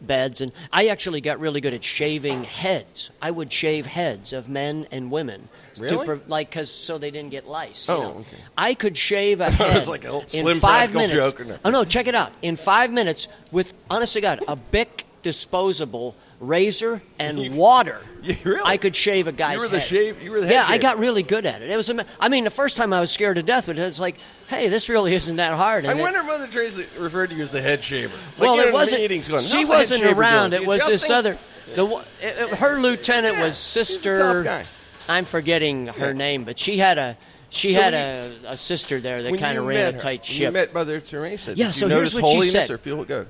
beds. 0.00 0.40
And 0.40 0.50
I 0.72 0.88
actually 0.88 1.20
got 1.20 1.38
really 1.40 1.60
good 1.60 1.74
at 1.74 1.84
shaving 1.84 2.44
heads. 2.44 3.10
I 3.20 3.30
would 3.30 3.52
shave 3.52 3.86
heads 3.86 4.32
of 4.32 4.48
men 4.48 4.86
and 4.90 5.10
women. 5.10 5.48
Really? 5.78 6.04
pro- 6.04 6.20
like, 6.26 6.50
because 6.50 6.70
so 6.70 6.98
they 6.98 7.10
didn't 7.10 7.30
get 7.30 7.46
lice. 7.48 7.88
you 7.88 7.94
Oh, 7.94 8.02
know. 8.02 8.10
okay. 8.18 8.36
I 8.58 8.74
could 8.74 8.96
shave 8.96 9.40
a 9.40 9.48
head 9.50 9.74
was 9.76 9.88
like 9.88 10.04
a 10.04 10.18
in 10.20 10.28
slim 10.28 10.58
five 10.60 10.92
minutes. 10.92 11.12
joke 11.14 11.46
no. 11.46 11.58
Oh 11.64 11.70
no, 11.70 11.84
check 11.84 12.08
it 12.08 12.14
out. 12.14 12.30
In 12.42 12.56
five 12.56 12.92
minutes, 12.92 13.26
with 13.52 13.72
honest 13.88 14.12
to 14.14 14.20
God, 14.20 14.40
a 14.48 14.56
Bic 14.56 15.06
disposable 15.22 16.14
razor 16.42 17.00
and 17.18 17.56
water, 17.56 18.00
You- 18.22 18.36
really? 18.44 18.60
I 18.64 18.76
could 18.76 18.94
shave 18.94 19.26
a 19.28 19.32
guy's 19.32 19.54
You 19.54 19.60
were 19.60 19.68
the 19.68 19.78
head. 19.78 19.86
shave- 19.88 20.22
you 20.22 20.30
were 20.32 20.40
the 20.40 20.48
yeah, 20.52 20.64
head 20.64 20.74
I 20.74 20.78
got 20.78 20.98
really 20.98 21.22
good 21.22 21.46
at 21.46 21.62
it. 21.62 21.70
It 21.70 21.76
was. 21.76 21.90
I 22.20 22.28
mean, 22.28 22.44
the 22.44 22.50
first 22.50 22.76
time 22.76 22.92
I 22.92 23.00
was 23.00 23.10
scared 23.10 23.36
to 23.36 23.42
death, 23.42 23.66
but 23.66 23.78
it's 23.78 24.00
like, 24.00 24.16
hey, 24.48 24.68
this 24.68 24.88
really 24.88 25.14
isn't 25.14 25.36
that 25.36 25.54
hard. 25.54 25.86
I 25.86 25.92
And 25.92 26.00
it- 26.00 26.02
wonder 26.02 26.20
if 26.20 26.26
Mother 26.26 26.46
Teresa 26.48 26.84
referred 26.98 27.30
to 27.30 27.36
you 27.36 27.42
as 27.42 27.50
the 27.50 27.62
head 27.62 27.82
shaver. 27.82 28.14
Like, 28.38 28.40
well, 28.40 28.56
you 28.56 28.62
it 28.62 28.72
wasn't. 28.72 29.08
Going, 29.08 29.22
she 29.22 29.30
"How's 29.32 29.42
the 29.42 29.56
head 29.58 29.68
wasn't 29.68 30.04
around. 30.04 30.52
It 30.52 30.66
was 30.66 30.84
this 30.86 31.04
adjusting?" 31.08 31.16
other. 31.16 31.38
The 31.74 31.86
it- 32.20 32.38
it- 32.38 32.48
her 32.58 32.78
lieutenant 32.78 33.36
Yeah, 33.36 33.44
was 33.44 33.56
sister. 33.56 34.64
I'm 35.08 35.24
forgetting 35.24 35.86
her 35.88 36.08
Yeah. 36.08 36.12
name, 36.12 36.44
but 36.44 36.58
she 36.58 36.76
had 36.78 36.98
a 36.98 37.16
she 37.50 37.74
So 37.74 37.82
had 37.82 37.92
a, 37.94 38.30
a 38.46 38.56
sister 38.56 38.98
there 39.00 39.22
that 39.22 39.38
kind 39.38 39.58
of 39.58 39.66
ran 39.66 39.94
a 39.94 39.98
tight 39.98 40.24
ship. 40.24 40.40
You 40.40 40.50
met 40.52 40.72
Mother 40.72 41.00
Teresa. 41.00 41.52
Yeah, 41.54 41.70
so 41.70 41.86
you 41.86 41.92
here's 41.94 42.14
notice 42.14 42.34
what 42.36 42.42
she 42.44 42.48
said. 42.50 42.70
or 42.70 42.78
feel 42.78 43.04
good? 43.04 43.26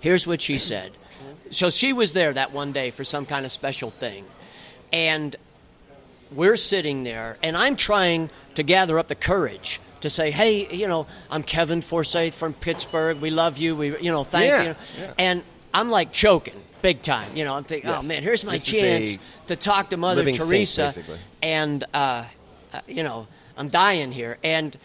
Here's 0.00 0.26
what 0.28 0.40
she 0.40 0.58
said. 0.58 0.92
So 1.50 1.70
she 1.70 1.92
was 1.92 2.12
there 2.12 2.32
that 2.32 2.52
one 2.52 2.72
day 2.72 2.90
for 2.90 3.04
some 3.04 3.26
kind 3.26 3.44
of 3.46 3.52
special 3.52 3.90
thing. 3.90 4.24
And 4.92 5.34
we're 6.30 6.56
sitting 6.56 7.04
there, 7.04 7.36
and 7.42 7.56
I'm 7.56 7.76
trying 7.76 8.30
to 8.54 8.62
gather 8.62 8.98
up 8.98 9.08
the 9.08 9.14
courage 9.14 9.80
to 10.02 10.10
say, 10.10 10.30
hey, 10.30 10.74
you 10.74 10.86
know, 10.88 11.06
I'm 11.30 11.42
Kevin 11.42 11.80
Forsyth 11.80 12.34
from 12.34 12.52
Pittsburgh. 12.54 13.20
We 13.20 13.30
love 13.30 13.58
you. 13.58 13.74
We, 13.76 13.98
you 13.98 14.12
know, 14.12 14.24
thank 14.24 14.46
Yeah, 14.48 14.62
you. 14.62 14.74
yeah. 14.98 15.14
And 15.18 15.42
I'm 15.74 15.90
like 15.90 16.12
choking 16.12 16.54
big 16.82 17.02
time. 17.02 17.34
You 17.36 17.44
know, 17.44 17.54
I'm 17.56 17.64
thinking, 17.64 17.90
Yes. 17.90 18.04
oh, 18.04 18.06
man, 18.06 18.22
here's 18.22 18.44
my 18.44 18.52
This 18.52 18.64
chance 18.64 19.18
to 19.48 19.56
talk 19.56 19.90
to 19.90 19.96
Mother 19.96 20.24
saint, 20.24 20.36
Teresa. 20.36 20.82
basically. 20.94 21.18
and, 21.42 21.84
uh, 21.92 22.24
uh, 22.72 22.80
you 22.86 23.02
know, 23.02 23.26
I'm 23.56 23.68
dying 23.70 24.12
here. 24.12 24.38
And 24.44 24.76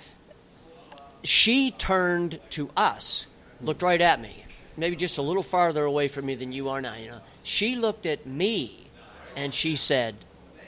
she 1.24 1.72
turned 1.72 2.40
to 2.52 2.70
us, 2.76 3.28
looked 3.62 3.82
right 3.82 4.02
at 4.02 4.20
me, 4.20 4.43
maybe 4.78 4.96
just 4.96 5.18
a 5.18 5.22
little 5.22 5.44
farther 5.44 5.84
away 5.84 6.08
from 6.08 6.26
me 6.26 6.36
than 6.36 6.52
you 6.52 6.70
are 6.70 6.82
now. 6.82 6.96
You 6.96 7.12
know, 7.12 7.22
she 7.44 7.76
looked 7.76 8.06
at 8.06 8.26
me, 8.26 8.88
and 9.36 9.54
she 9.54 9.76
said, 9.76 10.16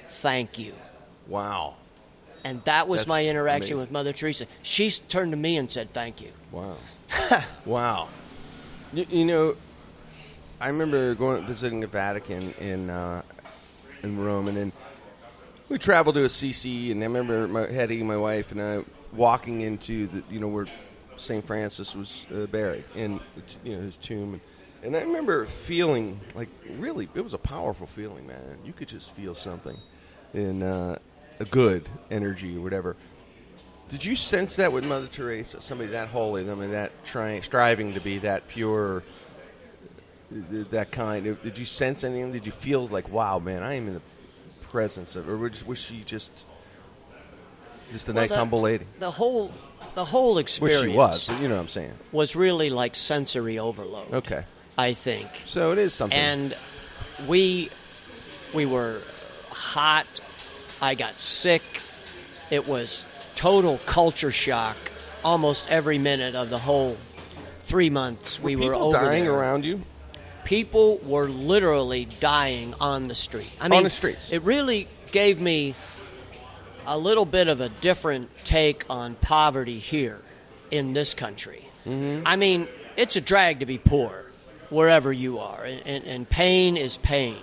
"Thank 0.08 0.60
you." 0.60 0.74
Wow. 1.28 1.76
And 2.44 2.62
that 2.64 2.88
was 2.88 3.02
That's 3.02 3.10
my 3.10 3.26
interaction 3.26 3.74
amazing. 3.74 3.78
with 3.78 3.92
Mother 3.92 4.14
Teresa. 4.14 4.46
She 4.62 4.92
turned 4.92 5.32
to 5.32 5.38
me 5.38 5.58
and 5.58 5.70
said, 5.70 5.92
"Thank 5.94 6.22
you." 6.22 6.32
Wow. 6.52 6.78
wow. 7.66 8.10
You, 8.94 9.06
you 9.10 9.26
know, 9.26 9.56
I 10.62 10.68
remember 10.68 11.16
going 11.16 11.46
visiting 11.46 11.80
the 11.80 11.88
Vatican 11.88 12.54
in 12.60 12.90
uh, 12.90 13.22
in 14.04 14.18
Rome, 14.18 14.48
and 14.48 14.58
then 14.58 14.72
we 15.70 15.78
traveled 15.78 16.16
to 16.16 16.24
Assisi, 16.24 16.92
and 16.92 17.02
I 17.02 17.06
remember 17.06 17.48
my, 17.48 17.68
Hetty, 17.68 18.04
my 18.04 18.18
wife, 18.18 18.52
and 18.52 18.62
I 18.62 18.84
walking 19.14 19.62
into 19.62 20.08
the 20.08 20.24
you 20.30 20.40
know 20.40 20.48
where 20.48 20.66
Saint 21.18 21.46
Francis 21.46 21.96
was 21.96 22.26
uh, 22.34 22.46
buried, 22.48 22.84
and 22.96 23.20
you 23.64 23.76
know 23.76 23.82
his 23.82 23.98
tomb. 23.98 24.40
And, 24.84 24.96
I 24.96 25.02
remember 25.02 25.46
feeling 25.46 26.20
like 26.36 26.50
really, 26.78 27.10
it 27.16 27.22
was 27.22 27.34
a 27.34 27.40
powerful 27.40 27.88
feeling, 27.88 28.28
man. 28.28 28.60
You 28.64 28.74
could 28.74 28.88
just 28.88 29.16
feel 29.16 29.34
something 29.34 29.78
in 30.34 30.62
uh, 30.62 31.00
a 31.40 31.46
good 31.46 31.90
energy 32.12 32.58
or 32.58 32.62
whatever. 32.62 32.96
Did 33.90 34.04
you 34.04 34.16
sense 34.16 34.56
that 34.58 34.72
with 34.72 34.86
Mother 34.86 35.08
Teresa, 35.08 35.62
somebody 35.62 35.92
that 35.92 36.10
holy, 36.10 36.50
I 36.50 36.56
mean, 36.56 36.72
that 36.72 37.04
trying, 37.04 37.42
striving 37.44 37.94
to 37.94 38.00
be 38.00 38.20
that 38.20 38.48
pure, 38.48 39.04
that 40.32 40.92
kind? 40.92 41.38
Did 41.44 41.58
you 41.58 41.66
sense 41.66 42.04
anything? 42.04 42.32
Did 42.32 42.46
you 42.46 42.52
feel 42.52 42.88
like, 42.88 43.10
wow, 43.10 43.40
man, 43.40 43.64
I 43.64 43.76
am 43.76 43.88
in 43.88 43.94
the 43.96 44.02
presence 44.62 45.16
of, 45.16 45.30
or 45.30 45.38
was 45.38 45.80
she 45.80 46.02
just 46.04 46.46
just 47.92 48.08
a 48.10 48.14
Well, 48.14 48.24
nice, 48.24 48.32
the- 48.32 48.38
humble 48.38 48.62
lady? 48.62 48.86
The 49.00 49.12
whole 49.12 49.52
the 49.94 50.06
whole 50.06 50.38
experience. 50.40 50.82
Which 50.82 50.92
she 50.92 50.96
was, 50.98 51.28
but 51.28 51.40
you 51.42 51.48
know 51.48 51.56
what 51.56 51.62
I'm 51.62 51.70
saying. 51.70 51.94
was 52.12 52.36
really 52.36 52.70
like 52.70 52.96
sensory 52.96 53.60
overload. 53.60 54.14
Okay, 54.14 54.44
I 54.78 54.94
think. 54.94 55.30
so 55.46 55.72
it 55.72 55.78
is 55.78 55.94
something. 55.94 56.18
and 56.18 56.56
we 57.28 57.70
we 58.54 58.66
were 58.66 59.00
hot. 59.50 60.06
I 60.82 60.96
got 60.96 61.20
sick. 61.20 61.62
It 62.52 62.68
was 62.68 63.06
total 63.36 63.80
culture 63.86 64.32
shock. 64.32 64.76
Almost 65.24 65.70
every 65.70 65.98
minute 65.98 66.36
of 66.36 66.50
the 66.50 66.60
whole 66.60 66.98
three 67.62 67.90
months 67.90 68.40
we 68.40 68.56
were 68.56 68.74
people 68.74 68.88
over 68.88 68.98
dying 69.06 69.24
there. 69.24 69.34
around 69.34 69.66
you. 69.66 69.82
People 70.44 71.00
were 71.00 71.28
literally 71.28 72.06
dying 72.20 72.76
on 72.80 73.08
the 73.08 73.16
street. 73.16 73.50
I 73.60 73.68
mean, 73.68 73.78
on 73.78 73.84
the 73.84 73.90
streets. 73.90 74.32
It 74.32 74.44
really 74.44 74.88
gave 75.12 75.42
me 75.42 75.74
a 76.88 76.98
little 76.98 77.26
bit 77.26 77.48
of 77.48 77.62
a 77.62 77.70
different 77.70 78.30
take 78.44 78.86
on 78.90 79.16
poverty 79.16 79.80
here 79.80 80.20
in 80.72 80.94
this 80.94 81.14
country. 81.14 81.66
Mm-hmm. 81.86 82.26
I 82.26 82.36
mean, 82.36 82.68
it's 82.98 83.16
a 83.16 83.22
drag 83.22 83.60
to 83.60 83.66
be 83.66 83.78
poor 83.78 84.26
wherever 84.70 85.12
you 85.14 85.40
are, 85.40 85.64
and, 85.64 86.04
and, 86.06 86.30
pain 86.30 86.76
is 86.78 86.98
pain. 86.98 87.38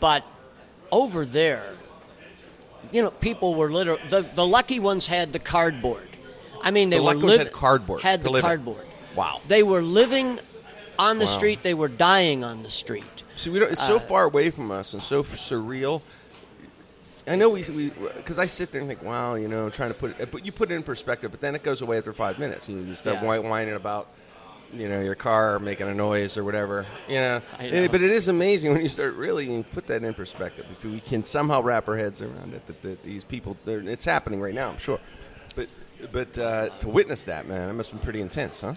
But 0.00 0.24
over 0.90 1.24
there, 1.24 1.66
you 2.90 3.02
know, 3.02 3.10
people 3.10 3.54
were 3.54 3.70
literally 3.70 4.02
the, 4.10 4.22
the 4.22 4.46
lucky 4.46 4.80
ones 4.80 5.06
had 5.06 5.32
the 5.32 5.38
cardboard. 5.38 6.06
I 6.62 6.70
mean, 6.70 6.90
they 6.90 6.96
The 6.96 7.02
were 7.02 7.06
lucky 7.14 7.18
ones 7.18 7.30
liv- 7.30 7.38
had 7.40 7.52
cardboard 7.52 8.02
Had 8.02 8.22
the 8.22 8.30
live 8.30 8.44
in. 8.44 8.48
cardboard. 8.48 8.86
Wow. 9.16 9.40
They 9.48 9.62
were 9.62 9.82
living 9.82 10.38
on 10.98 11.18
the 11.18 11.24
Wow. 11.26 11.30
street. 11.30 11.62
They 11.62 11.74
were 11.74 11.88
dying 11.88 12.44
on 12.44 12.62
the 12.62 12.70
street. 12.70 13.04
See, 13.36 13.50
we 13.50 13.58
don't, 13.58 13.72
it's 13.72 13.86
so 13.86 13.96
Uh, 13.96 14.00
far 14.00 14.24
away 14.24 14.50
from 14.50 14.70
us 14.70 14.94
and 14.94 15.02
so 15.02 15.22
surreal. 15.24 16.02
I 17.26 17.36
know 17.36 17.50
we 17.50 17.62
because 18.16 18.38
I 18.38 18.46
sit 18.46 18.72
there 18.72 18.80
and 18.80 18.88
think, 18.88 19.02
wow, 19.02 19.34
you 19.36 19.48
know, 19.48 19.70
trying 19.70 19.90
to 19.92 19.94
put 19.98 20.18
it, 20.18 20.30
but 20.32 20.44
you 20.44 20.50
put 20.52 20.70
it 20.70 20.74
in 20.74 20.82
perspective, 20.82 21.30
but 21.30 21.40
then 21.40 21.54
it 21.54 21.62
goes 21.62 21.80
away 21.82 21.98
after 21.98 22.12
five 22.12 22.38
minutes, 22.38 22.68
and 22.68 22.88
you 22.88 22.94
start 22.96 23.22
Yeah. 23.22 23.38
whining 23.38 23.74
about, 23.74 24.08
you 24.72 24.88
know, 24.88 25.00
your 25.00 25.14
car 25.14 25.58
making 25.60 25.86
a 25.88 25.94
noise 25.94 26.36
or 26.36 26.42
whatever, 26.42 26.84
you 27.08 27.16
know. 27.16 27.40
And- 27.58 27.92
but 27.92 28.02
it 28.02 28.10
is 28.10 28.26
amazing 28.28 28.72
when 28.72 28.82
you 28.82 28.88
start 28.88 29.14
really 29.14 29.54
and 29.54 29.70
put 29.70 29.86
that 29.86 30.02
in 30.02 30.14
perspective. 30.14 30.66
If 30.72 30.84
we 30.84 30.98
can 31.00 31.22
somehow 31.24 31.62
wrap 31.62 31.86
our 31.88 31.96
heads 31.96 32.20
around 32.22 32.54
it, 32.54 32.66
that, 32.66 32.82
that 32.82 33.02
these 33.04 33.22
people, 33.22 33.56
it's 33.66 34.04
happening 34.04 34.40
right 34.40 34.54
now, 34.54 34.70
I'm 34.70 34.78
sure. 34.78 34.98
But 35.54 35.68
but 36.10 36.36
uh, 36.36 36.70
to 36.80 36.88
witness 36.88 37.22
that, 37.24 37.46
man, 37.46 37.68
it 37.68 37.72
must 37.74 37.90
have 37.92 38.00
been 38.00 38.04
pretty 38.04 38.20
intense, 38.20 38.62
huh? 38.62 38.74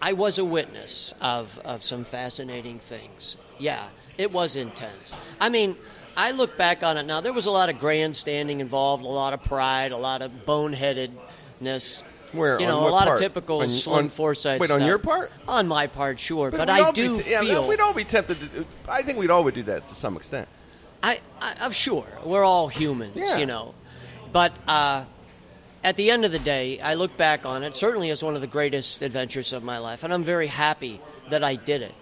I 0.00 0.14
was 0.14 0.38
a 0.38 0.44
witness 0.44 1.12
of, 1.20 1.58
of 1.64 1.82
some 1.84 2.04
fascinating 2.04 2.78
things. 2.78 3.36
Yeah, 3.58 3.88
it 4.16 4.30
was 4.32 4.56
intense. 4.56 5.14
I 5.40 5.48
mean, 5.48 5.76
I 6.16 6.30
look 6.30 6.56
back 6.56 6.82
on 6.82 6.96
it 6.96 7.02
now. 7.04 7.20
There 7.20 7.32
was 7.32 7.46
a 7.46 7.50
lot 7.50 7.68
of 7.68 7.78
grandstanding 7.78 8.60
involved, 8.60 9.04
a 9.04 9.08
lot 9.08 9.32
of 9.34 9.42
pride, 9.44 9.92
a 9.92 9.96
lot 9.98 10.22
of 10.22 10.30
boneheadedness. 10.46 12.02
Where 12.32 12.58
you 12.60 12.66
on 12.66 12.72
know, 12.72 12.88
a 12.88 12.90
lot 12.90 13.04
part? 13.06 13.14
of 13.16 13.20
typical 13.20 13.60
On- 13.60 13.68
Slim 13.68 14.10
on-. 14.18 14.58
Wait, 14.58 14.70
on 14.70 14.82
your 14.84 14.98
part? 14.98 15.30
On 15.46 15.68
my 15.68 15.86
part, 15.86 16.18
sure, 16.18 16.50
but, 16.50 16.60
we'd 16.60 16.68
I 16.70 16.90
do 16.90 17.20
t- 17.22 17.30
yeah, 17.30 17.40
feel. 17.40 17.68
we'd 17.68 17.80
all 17.80 17.94
be 17.94 18.04
tempted. 18.04 18.36
To, 18.40 18.66
I 18.88 19.02
think 19.02 19.18
we'd 19.18 19.30
all 19.30 19.44
would 19.44 19.54
do 19.54 19.62
that 19.64 19.86
to 19.88 19.94
some 19.94 20.16
extent. 20.16 20.48
I, 21.02 21.20
I, 21.40 21.54
I'm 21.60 21.70
sure 21.70 22.04
we're 22.24 22.44
all 22.44 22.66
humans, 22.68 23.12
Yeah. 23.14 23.36
you 23.36 23.46
know, 23.46 23.74
but 24.32 24.52
uh, 24.66 25.04
at 25.84 25.94
the 25.96 26.10
end 26.10 26.24
of 26.24 26.32
the 26.32 26.40
day, 26.40 26.80
I 26.80 26.94
look 26.94 27.16
back 27.16 27.46
on 27.46 27.62
it 27.62 27.76
certainly 27.76 28.10
as 28.10 28.24
one 28.24 28.34
of 28.34 28.40
the 28.40 28.46
greatest 28.48 29.02
adventures 29.02 29.52
of 29.52 29.62
my 29.62 29.78
life, 29.78 30.02
and 30.02 30.12
I'm 30.12 30.24
very 30.24 30.48
happy 30.48 31.00
that 31.30 31.44
I 31.44 31.54
did 31.54 31.82
it. 31.82 31.94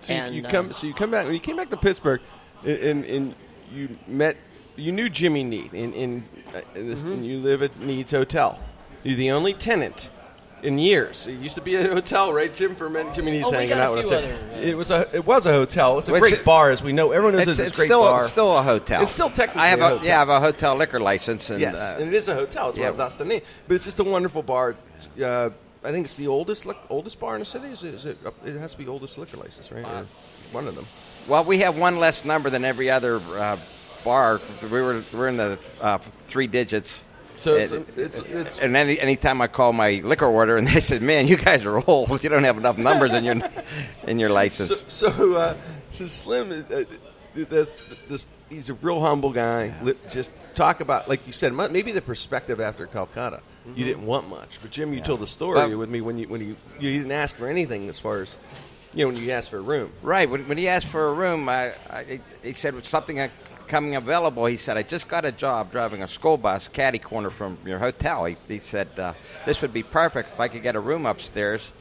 So 0.00 0.12
you- 0.12 0.18
and 0.20 0.34
you 0.36 0.42
uh, 0.44 0.50
come. 0.50 0.72
So 0.74 0.86
you 0.86 0.92
come 0.94 1.10
back 1.10 1.24
when 1.24 1.34
you 1.34 1.40
came 1.40 1.56
back 1.56 1.70
to 1.70 1.76
Pittsburgh, 1.78 2.20
and, 2.64 3.04
and 3.04 3.34
you 3.72 3.96
met. 4.06 4.36
You 4.76 4.90
knew 4.92 5.08
Jimmy 5.08 5.44
Nied, 5.44 5.72
and, 5.72 5.94
and, 5.94 6.28
uh, 6.54 6.60
and 6.74 6.90
this, 6.90 7.00
Mm-hmm. 7.00 7.12
and 7.12 7.26
you 7.26 7.38
live 7.38 7.62
at 7.62 7.78
Nied's 7.78 8.10
Hotel. 8.10 8.58
You're 9.04 9.16
the 9.16 9.30
only 9.30 9.54
tenant 9.54 10.08
in 10.64 10.78
years. 10.78 11.26
It 11.28 11.34
used 11.38 11.54
to 11.54 11.60
be 11.60 11.76
a 11.76 11.82
hotel, 11.86 12.32
right, 12.32 12.52
Jim? 12.52 12.74
For 12.74 12.88
many, 12.90 13.12
Jimmy 13.12 13.30
Nied's 13.32 13.48
Oh, 13.48 13.50
we 13.52 13.56
hanging 13.58 13.74
out 13.78 13.94
with 13.94 14.06
us. 14.06 14.12
other, 14.12 14.26
uh, 14.52 14.56
it 14.60 14.76
was 14.76 14.90
a. 14.90 15.08
It 15.14 15.24
was 15.24 15.46
a 15.46 15.52
hotel. 15.52 15.98
It's 16.00 16.08
a 16.08 16.12
Which 16.12 16.22
great 16.22 16.32
it- 16.34 16.44
bar, 16.44 16.70
as 16.72 16.82
we 16.82 16.92
know. 16.92 17.12
Everyone 17.12 17.34
knows 17.36 17.42
It's, 17.46 17.50
it's, 17.50 17.60
a 17.60 17.66
it's 17.68 17.76
great 17.76 17.86
still 17.86 18.00
bar. 18.02 18.20
it's 18.22 18.30
still 18.30 18.56
a 18.56 18.62
hotel. 18.62 19.02
It's 19.02 19.12
still 19.12 19.30
technically 19.30 19.62
I 19.62 19.66
have 19.68 19.80
a 19.80 19.84
a, 19.84 19.88
hotel. 19.90 20.06
yeah, 20.06 20.16
I 20.16 20.18
have 20.20 20.28
a 20.30 20.40
hotel 20.40 20.74
liquor 20.76 20.98
license 20.98 21.50
and 21.50 21.60
yes, 21.60 21.76
uh, 21.76 21.98
and 22.00 22.08
it 22.08 22.14
is 22.14 22.26
a 22.28 22.34
hotel. 22.34 22.70
It's 22.70 22.78
yeah. 22.78 22.86
well, 22.88 22.94
that's 22.98 23.16
the 23.16 23.24
name. 23.26 23.42
But 23.68 23.74
it's 23.74 23.84
just 23.84 24.00
a 24.00 24.04
wonderful 24.04 24.42
bar. 24.42 24.74
Uh, 25.22 25.50
I 25.84 25.90
think 25.92 26.06
it's 26.06 26.14
the 26.16 26.26
oldest 26.28 26.64
lic- 26.66 26.78
oldest 26.88 27.20
bar 27.20 27.34
in 27.36 27.40
the 27.40 27.44
city. 27.44 27.68
Is 27.68 27.84
it? 27.84 27.94
Is 27.94 28.06
it, 28.06 28.18
it 28.44 28.56
has 28.58 28.72
to 28.72 28.78
be 28.78 28.88
oldest 28.88 29.18
liquor 29.18 29.36
license, 29.36 29.70
right? 29.70 29.84
Or 29.84 30.06
one 30.50 30.66
of 30.66 30.74
them. 30.74 30.86
Well, 31.28 31.44
we 31.44 31.58
have 31.58 31.76
one 31.76 31.98
less 31.98 32.24
number 32.24 32.50
than 32.50 32.64
every 32.64 32.90
other 32.90 33.16
uh, 33.16 33.56
bar. 34.04 34.40
We 34.62 34.68
were 34.82 35.02
we're 35.12 35.28
in 35.28 35.36
the 35.36 35.58
uh, 35.80 35.98
three 35.98 36.46
digits. 36.46 37.02
So 37.36 37.56
it's, 37.56 37.72
And- 37.72 37.86
it's, 37.96 38.18
it's 38.20 38.58
and 38.58 38.74
any 38.76 38.98
anytime 38.98 39.40
I 39.42 39.48
call 39.48 39.72
my 39.72 40.00
liquor 40.04 40.26
order, 40.26 40.56
and 40.56 40.66
they 40.66 40.80
said, 40.80 41.02
"Man, 41.02 41.26
you 41.28 41.36
guys 41.36 41.64
are 41.64 41.82
old. 41.86 42.22
You 42.22 42.28
don't 42.30 42.44
have 42.44 42.56
enough 42.56 42.78
numbers 42.78 43.12
in 43.12 43.24
your 43.24 43.36
in 44.06 44.18
your 44.18 44.30
license." 44.30 44.82
So, 44.88 45.10
so, 45.10 45.34
uh, 45.34 45.56
so 45.90 46.06
Slim, 46.06 46.64
uh, 46.72 46.84
that's 47.48 47.76
this. 48.08 48.26
He's 48.48 48.70
a 48.70 48.74
real 48.74 49.00
humble 49.00 49.30
guy. 49.32 49.74
Li- 49.82 49.94
Just 50.08 50.30
talk 50.54 50.80
about, 50.80 51.08
like 51.08 51.26
you 51.26 51.32
said, 51.32 51.52
maybe 51.52 51.92
the 51.92 52.02
perspective 52.02 52.60
after 52.60 52.86
Calcutta. 52.86 53.40
You 53.74 53.84
didn't 53.86 54.04
want 54.06 54.28
much, 54.28 54.58
but 54.62 54.70
Jim, 54.70 54.92
you 54.92 55.00
told 55.00 55.20
the 55.20 55.26
story 55.26 55.56
Well- 55.56 55.78
with 55.78 55.88
me 55.90 56.00
when 56.02 56.18
you 56.18 56.28
when 56.28 56.40
you 56.40 56.56
you 56.78 56.92
didn't 56.98 57.12
ask 57.12 57.34
for 57.36 57.48
anything 57.48 57.88
as 57.88 57.98
far 57.98 58.20
as 58.22 58.36
you 58.94 59.04
know 59.04 59.12
when 59.12 59.22
you 59.22 59.30
asked 59.30 59.50
for 59.50 59.58
a 59.58 59.62
room. 59.62 59.92
Right. 60.02 60.28
When, 60.28 60.46
when 60.48 60.58
he 60.58 60.68
asked 60.68 60.86
for 60.86 61.08
a 61.08 61.12
room, 61.12 61.48
I, 61.48 61.72
I, 61.90 62.20
he 62.42 62.52
said 62.52 62.74
"With 62.74 62.86
something 62.86 63.18
coming 63.66 63.96
available. 63.96 64.46
He 64.46 64.56
said, 64.56 64.76
I 64.76 64.82
just 64.82 65.08
got 65.08 65.24
a 65.24 65.32
job 65.32 65.72
driving 65.72 66.02
a 66.02 66.08
school 66.08 66.36
bus 66.36 66.68
caddy 66.68 66.98
corner 66.98 67.30
from 67.30 67.58
your 67.64 67.78
hotel. 67.78 68.24
He, 68.26 68.36
he 68.46 68.58
said, 68.58 68.88
uh, 68.98 69.14
This 69.46 69.62
would 69.62 69.72
be 69.72 69.82
perfect 69.82 70.30
if 70.32 70.40
I 70.40 70.48
could 70.48 70.62
get 70.62 70.76
a 70.76 70.80
room 70.80 71.06
upstairs. 71.06 71.72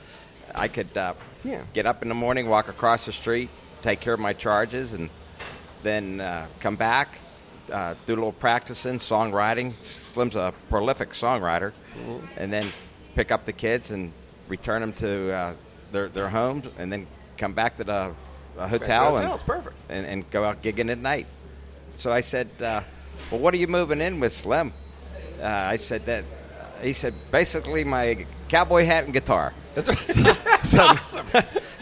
I 0.55 0.67
could 0.67 0.95
uh, 0.97 1.13
Yeah. 1.43 1.61
get 1.73 1.85
up 1.85 2.01
in 2.01 2.09
the 2.09 2.15
morning, 2.15 2.47
walk 2.47 2.67
across 2.69 3.05
the 3.05 3.11
street, 3.11 3.49
take 3.81 3.99
care 3.99 4.13
of 4.13 4.19
my 4.19 4.33
charges, 4.33 4.93
and 4.93 5.09
then 5.83 6.21
uh, 6.21 6.47
come 6.59 6.75
back, 6.75 7.17
uh, 7.71 7.95
do 8.05 8.13
a 8.13 8.15
little 8.15 8.31
practicing, 8.31 8.97
songwriting. 8.97 9.73
Slim's 9.81 10.35
a 10.35 10.53
prolific 10.69 11.11
songwriter. 11.11 11.73
And 12.37 12.51
then 12.51 12.71
pick 13.15 13.31
up 13.31 13.45
the 13.45 13.53
kids 13.53 13.91
and 13.91 14.13
return 14.47 14.81
them 14.81 14.93
to 14.93 15.31
uh, 15.31 15.53
their, 15.93 16.09
their 16.09 16.27
homes, 16.27 16.65
and 16.77 16.91
then 16.91 17.07
come 17.37 17.53
back 17.53 17.77
to 17.77 17.85
the 17.85 17.93
uh, 18.57 18.67
hotel, 18.67 19.15
hotel, 19.15 19.33
and, 19.33 19.41
perfect. 19.45 19.75
And, 19.89 20.05
and 20.05 20.29
go 20.29 20.43
out 20.43 20.61
gigging 20.61 20.91
at 20.91 20.97
night. 20.97 21.27
So 21.95 22.11
I 22.11 22.19
said, 22.21 22.49
uh, 22.59 22.81
"Well, 23.31 23.39
what 23.39 23.53
are 23.53 23.57
you 23.57 23.67
moving 23.67 24.01
in 24.01 24.19
with, 24.19 24.35
Slim?" 24.35 24.73
Uh, 25.41 25.45
I 25.45 25.77
said 25.77 26.05
that. 26.07 26.25
He 26.81 26.93
said, 26.93 27.13
"Basically, 27.31 27.83
my 27.85 28.25
cowboy 28.49 28.85
hat 28.85 29.05
and 29.05 29.13
guitar." 29.13 29.53
That's 29.75 29.89
right. 30.17 30.37
So, 30.63 30.95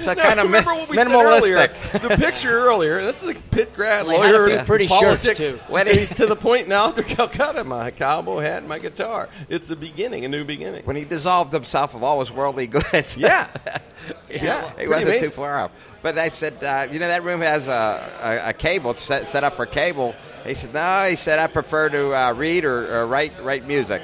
so 0.02 0.16
kind 0.16 0.40
of 0.40 0.46
remember 0.46 0.72
what 0.74 0.90
we 0.90 0.98
said 0.98 1.08
earlier, 1.12 1.68
the 1.94 2.16
picture 2.18 2.50
earlier. 2.52 3.04
This 3.04 3.24
is 3.24 3.30
a 3.30 3.40
Pitt 3.52 3.74
grad 3.76 4.06
Well, 4.08 4.18
he 4.18 4.26
had 4.26 4.36
a 4.36 4.38
lawyer, 4.38 4.66
pretty 4.66 4.88
politics. 4.88 5.40
too. 5.52 5.58
When 5.68 5.88
he's 5.88 6.14
to 6.16 6.26
the 6.26 6.36
point 6.36 6.68
now 6.68 6.86
after 6.90 7.04
Calcutta, 7.04 7.64
my 7.64 7.92
cowboy 7.92 8.42
hat, 8.42 8.60
and 8.60 8.68
my 8.70 8.80
guitar. 8.80 9.30
It's 9.50 9.70
a 9.70 9.76
beginning, 9.76 10.26
a 10.26 10.28
new 10.28 10.44
beginning. 10.44 10.86
when 10.86 10.96
he 10.96 11.06
dissolved 11.06 11.54
himself 11.54 11.96
of 11.96 12.04
all 12.04 12.20
his 12.20 12.32
worldly 12.32 12.68
goods. 12.68 13.18
Yeah, 13.18 13.48
yeah, 14.30 14.72
he 14.80 14.88
wasn't 14.88 15.10
amazing. 15.10 15.30
too 15.30 15.36
far 15.36 15.60
off. 15.60 15.72
But 16.02 16.18
I 16.18 16.30
said, 16.30 16.64
uh, 16.64 16.88
you 16.92 17.00
know, 17.00 17.08
that 17.08 17.24
room 17.24 17.42
has 17.42 17.68
a, 17.68 18.12
a, 18.46 18.50
a 18.50 18.54
cable 18.54 18.96
set, 18.96 19.30
set 19.30 19.44
up 19.44 19.56
for 19.56 19.66
cable. 19.66 20.16
He 20.46 20.56
said, 20.56 20.74
no. 20.74 21.08
He 21.10 21.16
said, 21.16 21.38
I 21.38 21.48
prefer 21.48 21.90
to 21.90 22.16
uh, 22.16 22.34
read 22.34 22.66
or, 22.66 23.02
or 23.02 23.06
write 23.06 23.34
write 23.44 23.68
music, 23.68 24.02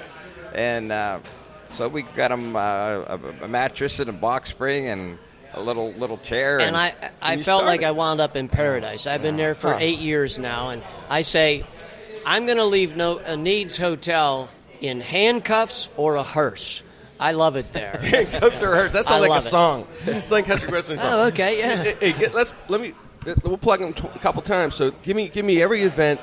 and 0.54 0.92
uh, 0.92 1.20
so 1.70 1.88
we 1.88 2.04
got 2.04 2.32
him 2.32 2.56
uh, 2.56 2.60
a, 2.60 3.20
a 3.44 3.48
mattress 3.48 4.00
and 4.00 4.10
a 4.10 4.14
box 4.14 4.50
spring 4.50 4.88
and 4.88 5.18
a 5.54 5.62
little 5.62 5.92
little 5.94 6.18
chair. 6.20 6.60
and 6.60 6.76
I, 6.76 6.94
I 7.22 7.34
you 7.36 7.44
felt 7.44 7.66
like. 7.66 7.84
I 7.84 7.92
wound 7.92 8.22
up 8.22 8.36
in 8.36 8.48
paradise. 8.50 9.08
I've 9.08 9.22
been 9.22 9.38
there 9.38 9.56
for 9.56 9.72
Huh. 9.74 9.78
eight 9.80 10.00
years 10.00 10.38
now, 10.40 10.70
and 10.70 10.84
I 11.10 11.22
say, 11.24 11.66
I'm 12.26 12.46
going 12.46 12.58
to 12.58 12.66
leave 12.66 12.96
no, 12.96 13.18
a 13.20 13.36
Nied's 13.38 13.78
Hotel 13.78 14.50
in 14.82 15.02
handcuffs 15.02 15.90
or 15.98 16.16
a 16.16 16.24
hearse. 16.24 16.84
I 17.20 17.32
love 17.32 17.56
it 17.56 17.74
there. 17.74 18.00
Ghosts 18.40 18.62
or 18.62 18.76
Hurts. 18.76 18.94
That 18.94 19.06
I 19.08 19.10
sounds 19.10 19.22
like 19.22 19.30
a 19.30 19.34
love 19.34 19.46
it. 19.46 19.50
song. 19.50 19.88
It's 20.06 20.30
like 20.30 20.46
country 20.46 20.70
western 20.72 21.00
song. 21.00 21.10
Oh, 21.12 21.28
okay, 21.28 21.58
yeah. 21.60 21.84
Hey, 22.00 22.12
hey, 22.12 22.28
let's 22.30 22.54
let 22.68 22.80
me. 22.80 22.94
We'll 23.44 23.58
plug 23.58 23.80
them 23.80 23.94
a 24.14 24.20
couple 24.20 24.42
times. 24.44 24.76
So 24.76 24.92
give 25.04 25.16
me 25.16 25.28
give 25.28 25.44
me 25.44 25.62
every 25.62 25.82
event 25.84 26.22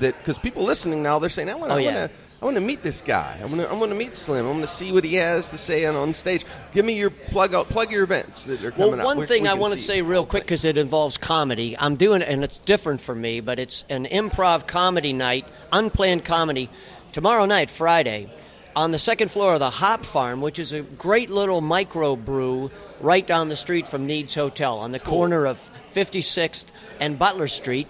that 0.00 0.18
because 0.18 0.38
people 0.38 0.64
listening 0.64 1.02
now 1.02 1.18
they're 1.18 1.30
saying 1.30 1.48
I 1.48 1.54
want 1.54 1.72
Oh, 1.72 1.76
yeah. 1.76 2.08
I 2.42 2.44
want 2.44 2.56
to 2.56 2.60
meet 2.60 2.82
this 2.82 3.02
guy. 3.02 3.38
I 3.40 3.44
want 3.44 3.60
to 3.60 3.70
I 3.70 3.72
want 3.74 3.92
to 3.92 3.96
meet 3.96 4.16
Slim. 4.16 4.44
I 4.44 4.50
want 4.50 4.62
to 4.62 4.66
see 4.66 4.90
what 4.90 5.04
he 5.04 5.14
has 5.14 5.50
to 5.50 5.58
say 5.58 5.84
on, 5.86 5.94
on 5.94 6.12
stage. 6.12 6.44
Give 6.72 6.84
me 6.84 6.94
your 6.94 7.10
plug 7.10 7.54
out 7.54 7.68
plug 7.68 7.92
your 7.92 8.02
events 8.02 8.42
that 8.46 8.64
are 8.64 8.72
Well, 8.76 8.88
coming 8.90 8.98
up. 8.98 9.06
one 9.06 9.26
thing 9.28 9.44
we 9.44 9.48
I 9.48 9.54
want 9.54 9.74
to 9.74 9.78
say 9.78 10.02
real 10.02 10.26
quick 10.26 10.42
because 10.42 10.64
it 10.64 10.76
involves 10.76 11.16
comedy. 11.16 11.76
I'm 11.78 11.94
doing 11.94 12.20
it, 12.20 12.28
and 12.28 12.42
it's 12.42 12.58
different 12.58 13.00
for 13.00 13.14
me, 13.14 13.38
but 13.38 13.60
it's 13.60 13.84
an 13.88 14.06
improv 14.06 14.66
comedy 14.66 15.12
night, 15.12 15.46
unplanned 15.70 16.24
comedy, 16.24 16.68
tomorrow 17.12 17.44
night, 17.44 17.70
Friday, 17.70 18.28
on 18.74 18.90
the 18.90 18.98
second 18.98 19.30
floor 19.30 19.54
of 19.54 19.60
the 19.60 19.70
Hop 19.70 20.04
Farm, 20.04 20.40
which 20.40 20.58
is 20.58 20.72
a 20.72 20.82
great 20.82 21.30
little 21.30 21.60
micro 21.60 22.16
brew 22.16 22.72
right 23.00 23.24
down 23.24 23.50
the 23.50 23.56
street 23.56 23.86
from 23.86 24.06
Nied's 24.08 24.34
Hotel 24.34 24.80
on 24.80 24.90
the 24.90 24.98
corner 24.98 25.46
of 25.46 25.70
56th 25.94 26.64
and 26.98 27.20
Butler 27.20 27.46
Street. 27.46 27.86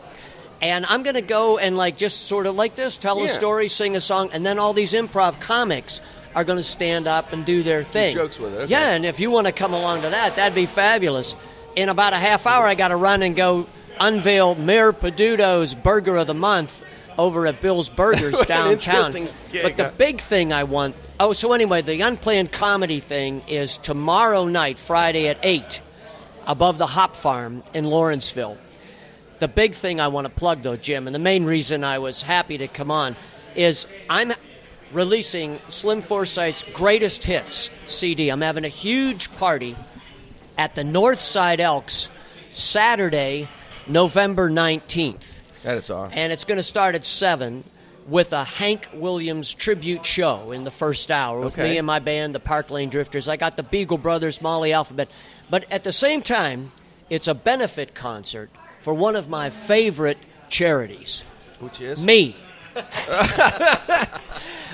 And 0.63 0.87
I'm 0.87 1.03
going 1.03 1.17
to 1.17 1.23
go 1.23 1.59
and 1.59 1.77
like 1.77 1.97
just 1.97 2.27
sort 2.27 2.47
of 2.47 2.55
like 2.55 2.77
this, 2.77 2.97
tell 2.97 3.23
a 3.23 3.29
story, 3.29 3.67
sing 3.69 3.97
a 3.97 4.01
song, 4.01 4.31
and 4.33 4.47
then 4.47 4.59
all 4.61 4.73
these 4.73 4.93
improv 4.93 5.41
comics 5.41 6.01
are 6.35 6.45
going 6.45 6.57
to 6.57 6.63
stand 6.65 7.07
up 7.09 7.33
and 7.33 7.45
do 7.45 7.63
their 7.63 7.83
thing. 7.83 8.15
jokes 8.15 8.39
with 8.39 8.55
it, 8.55 8.59
okay. 8.59 8.71
Yeah, 8.71 8.93
and 8.93 9.05
if 9.05 9.21
you 9.21 9.31
want 9.31 9.49
to 9.49 9.53
come 9.53 9.75
along 9.75 10.03
to 10.03 10.09
that, 10.11 10.37
that'd 10.37 10.55
be 10.55 10.67
fabulous. 10.67 11.37
In 11.75 11.89
about 11.89 12.13
a 12.13 12.17
half 12.17 12.47
hour, 12.47 12.65
I 12.65 12.75
got 12.75 12.89
to 12.89 12.97
run 12.97 13.23
and 13.23 13.35
go 13.35 13.67
unveil 13.99 14.55
Mayor 14.55 14.93
Peduto's 14.93 15.75
Burger 15.75 16.17
of 16.17 16.27
the 16.27 16.35
Month 16.35 16.83
over 17.19 17.47
at 17.47 17.61
Bill's 17.61 17.91
Burgers 17.91 18.39
downtown. 18.47 19.29
But 19.53 19.77
the 19.77 19.93
big 19.97 20.21
thing 20.21 20.53
I 20.53 20.65
want. 20.65 20.95
Oh, 21.21 21.33
so 21.33 21.53
anyway, 21.53 21.83
the 21.83 22.01
unplanned 22.01 22.53
comedy 22.53 23.01
thing 23.01 23.43
is 23.49 23.79
tomorrow 23.79 24.47
night, 24.47 24.79
Friday 24.79 25.29
at 25.29 25.39
eight, 25.43 25.81
above 26.47 26.79
the 26.79 26.87
Hop 26.87 27.17
Farm 27.17 27.63
in 27.75 27.85
Lawrenceville. 27.85 28.57
The 29.43 29.49
big 29.49 29.75
thing 29.75 30.01
I 30.01 30.07
want 30.07 30.27
to 30.27 30.33
plug, 30.33 30.63
though, 30.63 30.77
Jim, 30.77 31.09
and 31.09 31.13
the 31.13 31.19
main 31.19 31.45
reason 31.45 31.83
I 31.83 31.99
was 31.99 32.23
happy 32.23 32.59
to 32.59 32.69
come 32.69 32.93
on 32.93 33.17
is 33.57 33.89
I'm 34.09 34.33
releasing 34.93 35.59
Slim 35.67 36.01
Forsyth's 36.01 36.63
Greatest 36.75 37.25
Hits 37.25 37.69
CD. 37.89 38.29
I'm 38.29 38.41
having 38.41 38.65
a 38.65 38.69
huge 38.69 39.35
party 39.39 39.75
at 40.57 40.77
the 40.77 40.83
Northside 40.85 41.59
Elks 41.59 42.09
Saturday, 42.53 43.49
November 43.89 44.49
19th. 44.49 45.41
That 45.65 45.77
is 45.77 45.91
awesome. 45.91 46.17
And 46.17 46.33
it's 46.33 46.45
going 46.45 46.59
to 46.59 46.63
start 46.63 46.95
at 46.95 47.05
7 47.05 47.65
with 48.07 48.33
a 48.33 48.45
Hank 48.45 48.91
Williams 48.95 49.53
tribute 49.53 50.07
show 50.07 50.53
in 50.53 50.63
the 50.63 50.71
first 50.71 51.11
hour 51.11 51.41
with 51.41 51.55
Okay. 51.59 51.71
me 51.71 51.79
and 51.79 51.87
my 51.89 51.99
band, 51.99 52.33
the 52.33 52.39
Park 52.39 52.71
Lane 52.71 52.91
Drifters. 52.91 53.27
I 53.27 53.37
got 53.39 53.57
the 53.57 53.65
Beagle 53.65 53.99
Brothers, 53.99 54.41
Molly 54.41 54.73
Alphabet. 54.73 55.11
But 55.51 55.65
at 55.73 55.83
the 55.83 55.91
same 55.91 56.23
time, 56.23 56.71
it's 57.11 57.27
a 57.27 57.35
benefit 57.35 57.93
concert 57.93 58.49
for 58.83 58.93
one 58.95 59.17
of 59.17 59.29
my 59.29 59.49
favorite 59.51 60.19
charities 60.49 61.25
Which 61.61 61.81
is 61.81 62.05
me. 62.05 62.37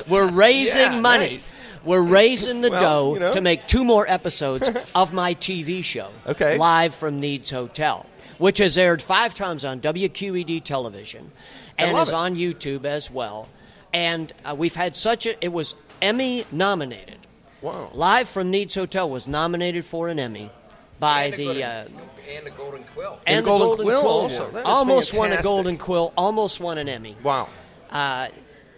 We're 0.09 0.29
raising 0.29 0.81
Yeah, 0.81 1.01
money. 1.01 1.31
nice. 1.31 1.59
We're 1.85 2.03
raising 2.03 2.61
the 2.61 2.71
Well, 2.71 2.81
dough 2.81 3.15
you 3.15 3.21
know. 3.21 3.33
to 3.33 3.41
make 3.41 3.67
two 3.67 3.85
more 3.85 4.09
episodes 4.09 4.69
of 4.95 5.13
my 5.13 5.35
TV 5.35 5.83
show. 5.85 6.11
Okay. 6.27 6.57
Live 6.59 6.95
from 6.95 7.19
Nied's 7.21 7.51
Hotel, 7.51 8.07
which 8.39 8.59
has 8.59 8.77
aired 8.79 9.01
five 9.03 9.35
times 9.35 9.65
on 9.65 9.81
WQED 9.81 10.65
television 10.65 11.31
and 11.77 11.97
is 11.99 12.09
it. 12.09 12.15
on 12.15 12.35
YouTube 12.37 12.85
as 12.85 13.11
well. 13.11 13.49
And 13.93 14.33
uh, 14.45 14.55
we've 14.55 14.75
had 14.75 14.97
such 14.97 15.27
a, 15.27 15.43
it 15.45 15.53
was 15.53 15.75
Emmy 16.03 16.45
nominated. 16.53 17.17
Wow. 17.63 17.91
Live 17.93 18.29
from 18.29 18.51
Nied's 18.51 18.75
Hotel 18.75 19.09
was 19.09 19.27
nominated 19.27 19.85
for 19.85 20.09
an 20.09 20.19
Emmy 20.19 20.51
by 20.99 21.25
And 21.25 21.35
a 21.35 21.37
the. 21.37 21.45
golden- 21.45 21.63
Uh, 21.63 21.89
and 22.29 22.47
the 22.47 22.51
Golden 22.51 22.85
Quill. 22.95 23.19
and, 23.27 23.37
And 23.39 23.47
the 23.47 23.49
Golden 23.49 23.67
Golden 23.69 23.85
Quill 23.87 24.01
Quill, 24.03 24.11
also. 24.13 24.51
That 24.51 24.59
is 24.61 24.65
almost 24.67 25.15
won 25.15 25.33
a. 25.33 25.43
Golden 25.43 25.79
Quill, 25.79 26.13
almost 26.17 26.61
won 26.61 26.77
an 26.79 26.89
Emmy. 26.89 27.17
Wow. 27.23 27.49
Uh, 27.91 28.29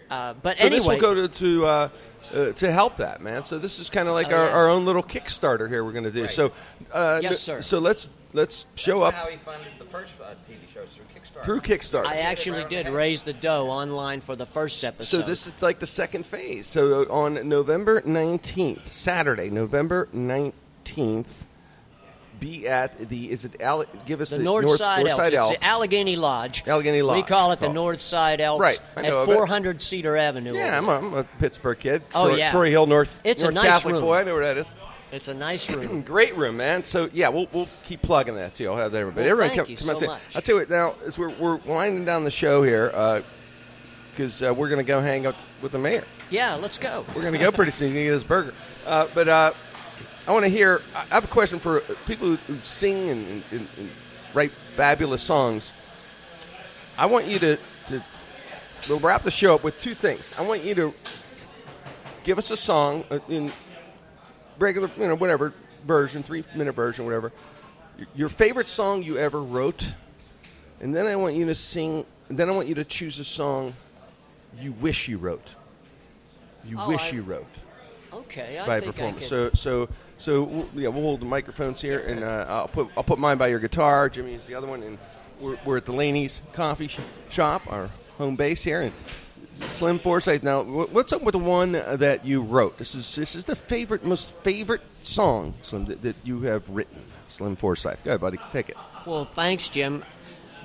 uh, 0.09 0.33
but 0.41 0.57
So 0.57 0.65
anyway, 0.65 0.77
this 0.79 0.87
will 0.87 0.99
go 0.99 1.13
to 1.15 1.27
to, 1.27 1.65
uh, 1.65 1.89
uh, 2.33 2.51
to 2.53 2.71
help 2.71 2.97
that 2.97 3.21
man. 3.21 3.43
So 3.43 3.59
this 3.59 3.79
is 3.79 3.89
kind 3.89 4.07
of 4.07 4.13
like 4.13 4.27
Oh, 4.31 4.35
our, 4.37 4.45
yeah. 4.45 4.51
our 4.53 4.69
own 4.69 4.85
little 4.85 5.03
Kickstarter 5.03 5.67
here. 5.67 5.83
We're 5.83 5.91
going 5.91 6.05
to 6.05 6.11
do. 6.11 6.29
So 6.29 6.53
uh, 6.93 7.19
Yes, 7.21 7.39
sir. 7.39 7.61
So 7.61 7.79
let's 7.79 8.07
let's 8.33 8.67
show 8.75 9.03
That's 9.03 9.17
up 9.17 9.23
how 9.25 9.29
he 9.29 9.35
funded 9.37 9.67
the 9.77 9.85
first 9.85 10.13
uh, 10.23 10.29
TV 10.49 10.59
shows 10.73 10.87
through 10.95 11.05
Kickstarter. 11.13 11.43
through 11.43 11.61
Kickstarter. 11.61 12.05
I 12.05 12.19
actually 12.19 12.63
did 12.69 12.87
raise 12.87 13.23
the 13.23 13.33
dough 13.33 13.67
online 13.69 14.21
for 14.21 14.37
the 14.37 14.45
first 14.45 14.85
episode. 14.85 15.17
So 15.21 15.25
this 15.27 15.45
is 15.47 15.61
like 15.61 15.79
the 15.79 15.87
second 15.87 16.25
phase. 16.25 16.67
So 16.67 17.03
on 17.09 17.49
November 17.49 17.99
19th, 18.03 18.87
Saturday, 18.87 19.49
November 19.49 20.07
19th, 20.15 21.25
be 22.41 22.67
at 22.67 23.07
the 23.07 23.31
is 23.31 23.45
it 23.45 23.55
Ale- 23.61 23.85
give 24.05 24.19
us 24.19 24.31
the, 24.31 24.37
the, 24.37 24.43
North, 24.43 24.69
Side 24.71 25.07
Elks. 25.07 25.15
Side 25.15 25.33
It's 25.33 25.37
Elks. 25.39 25.57
the 25.57 25.63
Allegheny 25.65 26.17
Lodge. 26.17 26.67
Allegheny 26.67 27.01
Lodge. 27.01 27.15
We 27.15 27.23
call 27.23 27.53
it 27.53 27.61
the 27.61 27.67
called. 27.67 27.75
North 27.75 28.01
Side 28.01 28.41
Elks 28.41 28.59
Right, 28.61 28.79
at 28.97 29.03
know 29.03 29.23
of 29.23 29.29
it. 29.29 29.33
400 29.33 29.81
Cedar 29.81 30.17
Avenue. 30.17 30.53
yeah, 30.53 30.77
I'm 30.77 30.89
a, 30.89 30.97
I'm 30.97 31.13
a 31.13 31.23
Pittsburgh 31.23 31.79
kid. 31.79 32.01
Oh, 32.13 32.27
Troy, 32.27 32.37
yeah. 32.37 32.51
Troy 32.51 32.69
Hill 32.69 32.87
North. 32.87 33.09
It's 33.23 33.43
a 33.43 33.51
nice 33.51 33.65
Catholic 33.65 33.93
room. 33.93 34.03
boy. 34.03 34.15
I 34.17 34.23
know 34.23 34.33
where 34.33 34.43
that 34.43 34.57
is. 34.57 34.69
It's 35.13 35.27
a 35.29 35.33
nice 35.33 35.69
room. 35.69 36.01
Great 36.01 36.35
room, 36.35 36.57
man. 36.57 36.83
So 36.83 37.09
yeah, 37.13 37.29
we'll 37.29 37.47
we'll 37.53 37.69
keep 37.85 38.01
plugging 38.01 38.35
that 38.35 38.55
too. 38.55 38.69
I'll 38.69 38.77
have 38.77 38.91
that. 38.91 38.99
everybody. 38.99 39.23
Well, 39.25 39.31
everyone 39.31 39.49
thank 39.55 39.61
come, 39.67 39.71
you 39.71 39.77
come 39.77 39.95
so 39.95 40.05
much. 40.07 40.21
I'll 40.35 40.41
tell 40.41 40.55
you 40.55 40.61
what. 40.61 40.69
Now 40.69 40.95
as 41.05 41.17
we're 41.17 41.29
we're 41.29 41.55
winding 41.57 42.03
down 42.05 42.23
the 42.23 42.31
show 42.31 42.63
here, 42.63 42.87
because 44.11 44.41
uh, 44.41 44.53
we're 44.53 44.69
going 44.69 44.83
to 44.83 44.87
go 44.87 44.99
hang 44.99 45.25
out 45.27 45.35
with 45.61 45.73
the 45.73 45.79
mayor. 45.79 46.03
yeah, 46.31 46.55
let's 46.55 46.77
go. 46.79 47.05
We're 47.15 47.21
going 47.21 47.33
to 47.33 47.39
go 47.39 47.51
pretty 47.51 47.71
soon. 47.71 47.89
He's 47.89 47.95
gonna 47.95 48.05
get 48.05 48.13
his 48.13 48.23
burger. 48.23 48.53
Uh, 48.85 49.07
but 49.13 49.27
uh, 49.27 49.51
I 50.27 50.31
want 50.33 50.43
to 50.43 50.49
hear. 50.49 50.81
I 50.95 51.01
I 51.01 51.15
have 51.15 51.23
a 51.25 51.27
question 51.27 51.59
for 51.59 51.81
people 52.05 52.35
who, 52.35 52.55
sing 52.63 53.09
and, 53.09 53.43
and, 53.51 53.67
and, 53.77 53.89
write 54.33 54.51
fabulous 54.75 55.21
songs. 55.21 55.73
I 56.97 57.05
want 57.05 57.25
you 57.25 57.37
to, 57.39 57.57
to 57.87 58.03
we'll 58.87 58.99
wrap 58.99 59.23
the 59.23 59.31
show 59.31 59.55
up 59.55 59.63
with 59.63 59.77
two 59.79 59.93
things. 59.93 60.33
I 60.37 60.41
want 60.41 60.63
you 60.63 60.73
to 60.75 60.93
give 62.23 62.37
us 62.37 62.49
a 62.51 62.55
song 62.55 63.03
uh, 63.11 63.19
in 63.27 63.51
regular, 64.57 64.89
you 64.97 65.07
know, 65.07 65.15
whatever 65.15 65.53
version, 65.85 66.23
three 66.23 66.45
minute 66.55 66.73
version, 66.73 67.03
whatever. 67.03 67.31
Your- 68.15 68.29
favorite 68.29 68.69
song 68.69 69.03
you 69.03 69.17
ever 69.17 69.41
wrote, 69.41 69.95
and 70.79 70.95
then 70.95 71.07
I 71.07 71.15
want 71.15 71.35
you 71.35 71.45
to 71.47 71.55
sing. 71.55 72.05
Then 72.29 72.47
I 72.47 72.53
want 72.53 72.67
you 72.69 72.75
to 72.75 72.85
choose 72.85 73.19
a 73.19 73.25
song 73.25 73.73
you 74.59 74.71
wish 74.73 75.07
you 75.09 75.17
wrote. 75.17 75.55
You 76.63 76.77
Oh, 76.79 76.87
wish 76.87 77.11
I- 77.11 77.15
you 77.15 77.21
wrote 77.23 77.45
Okay, 78.13 78.59
I 78.59 78.65
by 78.65 78.77
I 78.77 78.79
performance. 78.81 79.27
could. 79.29 79.57
So, 79.57 79.85
so, 79.87 79.89
so 80.21 80.43
we'll, 80.43 80.69
yeah, 80.75 80.89
we'll 80.89 81.03
hold 81.03 81.19
the 81.19 81.25
microphones 81.25 81.81
here, 81.81 81.99
and 81.99 82.23
uh, 82.23 82.45
I'll 82.47 82.67
put 82.67 82.87
I'll 82.95 83.03
put 83.03 83.19
mine 83.19 83.37
by 83.37 83.47
your 83.47 83.59
guitar. 83.59 84.09
Jimmy's 84.09 84.45
the 84.45 84.55
other 84.55 84.67
one, 84.67 84.83
and 84.83 84.97
we're, 85.39 85.57
we're 85.65 85.77
at 85.77 85.85
the 85.85 85.93
Laney's 85.93 86.41
Coffee 86.53 86.87
sh- 86.87 86.99
Shop, 87.29 87.61
our 87.71 87.89
home 88.17 88.35
base 88.35 88.63
here, 88.63 88.81
and 88.81 88.93
Slim 89.67 89.99
Forsyth. 89.99 90.43
Now, 90.43 90.63
wh- 90.63 90.93
what's 90.93 91.11
up 91.13 91.23
with 91.23 91.33
the 91.33 91.39
one 91.39 91.71
that 91.71 92.25
you 92.25 92.41
wrote? 92.41 92.77
This 92.77 92.95
is 92.95 93.15
this 93.15 93.35
is 93.35 93.45
the 93.45 93.55
favorite, 93.55 94.05
most 94.05 94.33
favorite 94.37 94.81
song, 95.01 95.55
Slim, 95.61 95.85
that, 95.85 96.01
that 96.03 96.15
you 96.23 96.41
have 96.41 96.69
written. 96.69 97.01
Slim 97.27 97.55
Forsyth. 97.55 98.03
Go 98.03 98.11
ahead, 98.11 98.21
buddy, 98.21 98.37
take 98.51 98.69
it. 98.69 98.77
Well, 99.05 99.25
thanks, 99.25 99.69
Jim. 99.69 100.03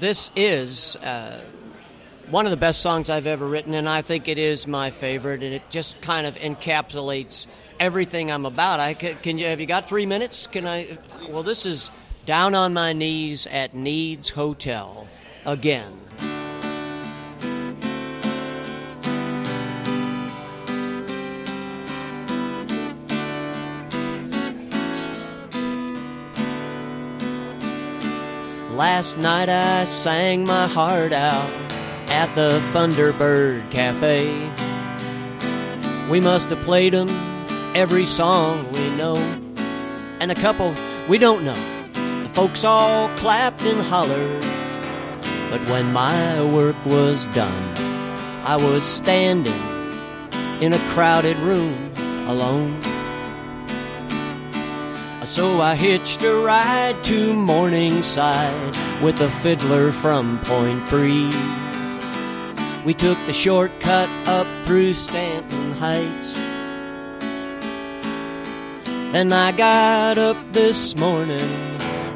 This 0.00 0.30
is 0.36 0.96
uh, 0.96 1.40
one 2.28 2.44
of 2.44 2.50
the 2.50 2.56
best 2.56 2.80
songs 2.80 3.08
I've 3.08 3.26
ever 3.26 3.46
written, 3.46 3.72
and 3.72 3.88
I 3.88 4.02
think 4.02 4.28
it 4.28 4.36
is 4.36 4.66
my 4.66 4.90
favorite, 4.90 5.42
and 5.42 5.54
it 5.54 5.62
just 5.70 6.00
kind 6.00 6.26
of 6.26 6.34
encapsulates 6.34 7.46
everything 7.80 8.30
I'm 8.30 8.46
about. 8.46 8.80
I 8.80 8.94
can, 8.94 9.16
can 9.16 9.38
you 9.38 9.46
have 9.46 9.60
you 9.60 9.66
got 9.66 9.88
three 9.88 10.06
minutes? 10.06 10.46
Can 10.46 10.66
I? 10.66 10.98
Well, 11.28 11.42
this 11.42 11.66
is 11.66 11.90
down 12.24 12.54
on 12.54 12.72
my 12.74 12.92
knees 12.92 13.46
at 13.46 13.74
Nied's 13.74 14.30
Hotel 14.30 15.06
again. 15.44 15.92
Last 28.76 29.16
night 29.16 29.48
I 29.48 29.84
sang 29.84 30.44
my 30.44 30.66
heart 30.66 31.12
out 31.12 31.50
at 32.08 32.26
the 32.34 32.60
Thunderbird 32.72 33.70
Cafe. 33.70 34.28
We 36.10 36.20
must 36.20 36.50
have 36.50 36.62
played 36.64 36.94
'em 36.94 37.08
every 37.76 38.06
song 38.06 38.72
we 38.72 38.88
know, 38.96 39.16
and 40.18 40.32
a 40.32 40.34
couple 40.34 40.74
we 41.10 41.18
don't 41.18 41.44
know. 41.44 41.60
The 42.22 42.28
folks 42.30 42.64
all 42.64 43.14
clapped 43.18 43.60
and 43.64 43.78
hollered, 43.82 44.40
but 45.50 45.60
when 45.68 45.92
my 45.92 46.42
work 46.54 46.74
was 46.86 47.26
done, 47.34 47.76
I 48.46 48.56
was 48.56 48.82
standing 48.82 49.62
in 50.62 50.72
a 50.72 50.78
crowded 50.94 51.36
room 51.36 51.92
alone. 52.26 52.82
So 55.26 55.60
I 55.60 55.74
hitched 55.74 56.22
a 56.22 56.32
ride 56.32 56.96
to 57.04 57.34
Morningside 57.34 58.74
with 59.02 59.20
a 59.20 59.28
fiddler 59.28 59.92
from 59.92 60.38
Point 60.44 60.88
Breeze. 60.88 61.36
We 62.86 62.94
took 62.94 63.18
the 63.26 63.34
shortcut 63.34 64.08
up 64.26 64.46
through 64.64 64.94
Stanton 64.94 65.72
Heights 65.72 66.45
And 69.18 69.32
I 69.32 69.50
got 69.50 70.18
up 70.18 70.36
this 70.52 70.94
morning 70.94 71.50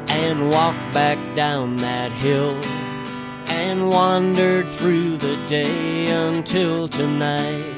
and 0.07 0.51
walked 0.51 0.93
back 0.93 1.17
down 1.35 1.77
that 1.77 2.11
hill 2.11 2.53
and 3.47 3.89
wandered 3.89 4.67
through 4.67 5.17
the 5.17 5.35
day 5.49 6.05
until 6.11 6.87
tonight. 6.87 7.75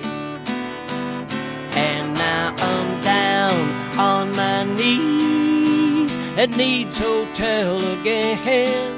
And 1.73 2.13
now 2.15 2.53
I'm 2.57 3.01
down 3.01 3.97
on 3.97 4.35
my 4.35 4.65
knees 4.75 6.17
at 6.37 6.49
Nied's 6.57 6.99
Hotel 6.99 7.77
again, 8.01 8.93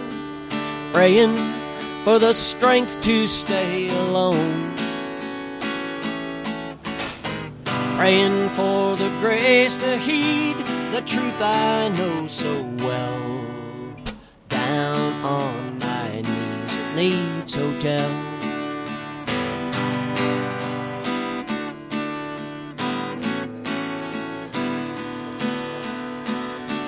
praying 0.92 1.38
for 2.04 2.18
the 2.18 2.34
strength 2.34 3.00
to 3.04 3.28
stay 3.28 3.90
alone. 3.90 4.65
Praying 7.98 8.50
for 8.50 8.98
the 8.98 9.08
grace 9.22 9.78
to 9.78 9.98
heed 9.98 10.58
the 10.92 11.02
truth 11.06 11.42
I 11.42 11.88
know 11.98 12.28
so 12.28 12.62
well. 12.80 13.46
Down 14.50 15.14
on 15.24 15.80
my 15.80 16.16
knees 16.16 16.78
at 16.78 16.96
Nied's 16.96 17.56
Hotel. 17.56 18.12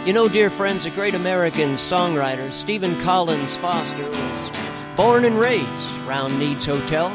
You 0.05 0.11
know, 0.11 0.27
dear 0.27 0.49
friends, 0.49 0.85
a 0.85 0.89
great 0.89 1.13
American 1.13 1.75
songwriter, 1.75 2.51
Stephen 2.51 2.93
Collins 3.01 3.55
Foster, 3.55 4.09
was 4.09 4.51
born 4.97 5.23
and 5.23 5.39
raised 5.39 5.97
round 5.99 6.37
Nied's 6.37 6.65
Hotel. 6.65 7.09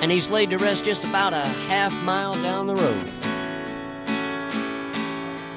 And 0.00 0.10
he's 0.10 0.30
laid 0.30 0.50
to 0.50 0.58
rest 0.58 0.84
just 0.84 1.04
about 1.04 1.32
a 1.32 1.46
half 1.68 1.92
mile 2.04 2.34
down 2.34 2.66
the 2.66 2.74
road. 2.74 3.06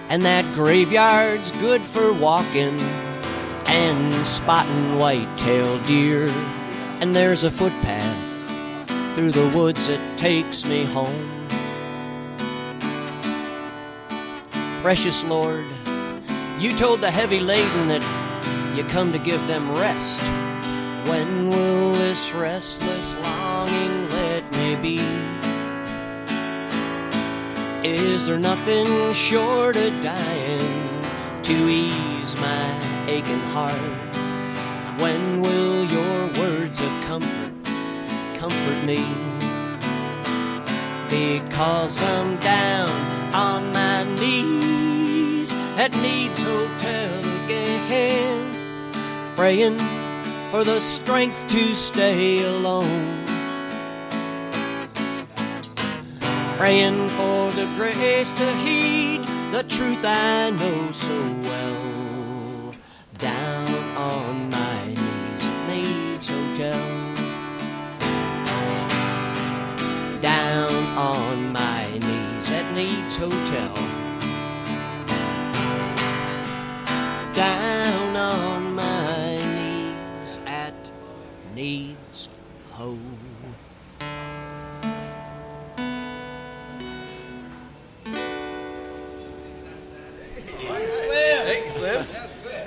And 0.10 0.24
that 0.24 0.46
graveyard's 0.54 1.52
good 1.52 1.82
for 1.82 2.14
walking 2.14 2.80
and 3.68 4.28
spotting 4.28 5.00
white-tailed 5.00 5.86
deer. 5.86 6.28
And 7.00 7.16
there's 7.16 7.44
a 7.44 7.52
footpath 7.52 9.16
through 9.16 9.32
the 9.32 9.50
woods 9.58 9.88
that 9.88 10.18
takes 10.18 10.66
me 10.66 10.84
home. 10.84 11.30
Precious 14.82 15.24
Lord, 15.24 15.66
you 16.60 16.76
told 16.78 17.00
the 17.00 17.10
heavy 17.10 17.40
laden 17.40 17.88
that 17.88 18.04
you 18.76 18.84
come 18.86 19.14
to 19.14 19.20
give 19.20 19.46
them 19.48 19.72
rest. 19.72 20.20
When 21.08 21.48
will 21.48 21.94
this 21.94 22.34
restless 22.34 23.16
longing 23.18 24.08
be? 24.84 25.00
Is 27.88 28.28
there 28.28 28.38
nothing 28.38 29.14
short 29.14 29.78
of 29.78 29.92
dying 30.04 31.42
to 31.42 31.54
ease 31.70 32.36
my 32.36 32.66
aching 33.08 33.46
heart? 33.56 33.96
When 35.00 35.42
will 35.42 35.86
your 35.86 36.20
words 36.38 36.82
of 36.82 36.92
comfort 37.08 37.54
comfort 38.36 38.80
me? 38.86 39.06
Because 41.10 42.02
I'm 42.02 42.36
down 42.38 42.92
on 43.34 43.72
my 43.72 44.04
knees 44.20 45.54
at 45.78 45.92
Nied's 46.04 46.44
Hotel 46.44 47.20
again, 47.46 48.54
praying 49.38 49.80
for 50.52 50.66
the 50.66 50.82
strength 50.82 51.40
to 51.52 51.74
stay 51.74 52.44
alone. 52.44 53.33
Praying 56.64 57.10
for 57.10 57.52
the 57.52 57.66
grace 57.76 58.32
to 58.32 58.50
heed 58.64 59.20
the 59.52 59.64
truth 59.68 60.00
I 60.06 60.50
know 60.52 60.92
so 60.92 61.18
well. 61.44 62.74
Down 63.18 63.68
on 63.98 64.50
my 64.50 64.86
knees 64.86 65.44
at 65.44 65.68
Nied's 65.68 66.30
Hotel. 66.30 66.80
Down 70.22 70.74
on 70.98 71.52
my 71.52 71.92
knees 71.98 72.50
at 72.50 72.74
Nied's 72.74 73.18
Hotel. 73.18 73.74
Down 77.34 78.16
on 78.16 78.74
my 78.74 79.36
knees 79.36 80.40
at 80.46 80.90
Nied's 81.54 82.03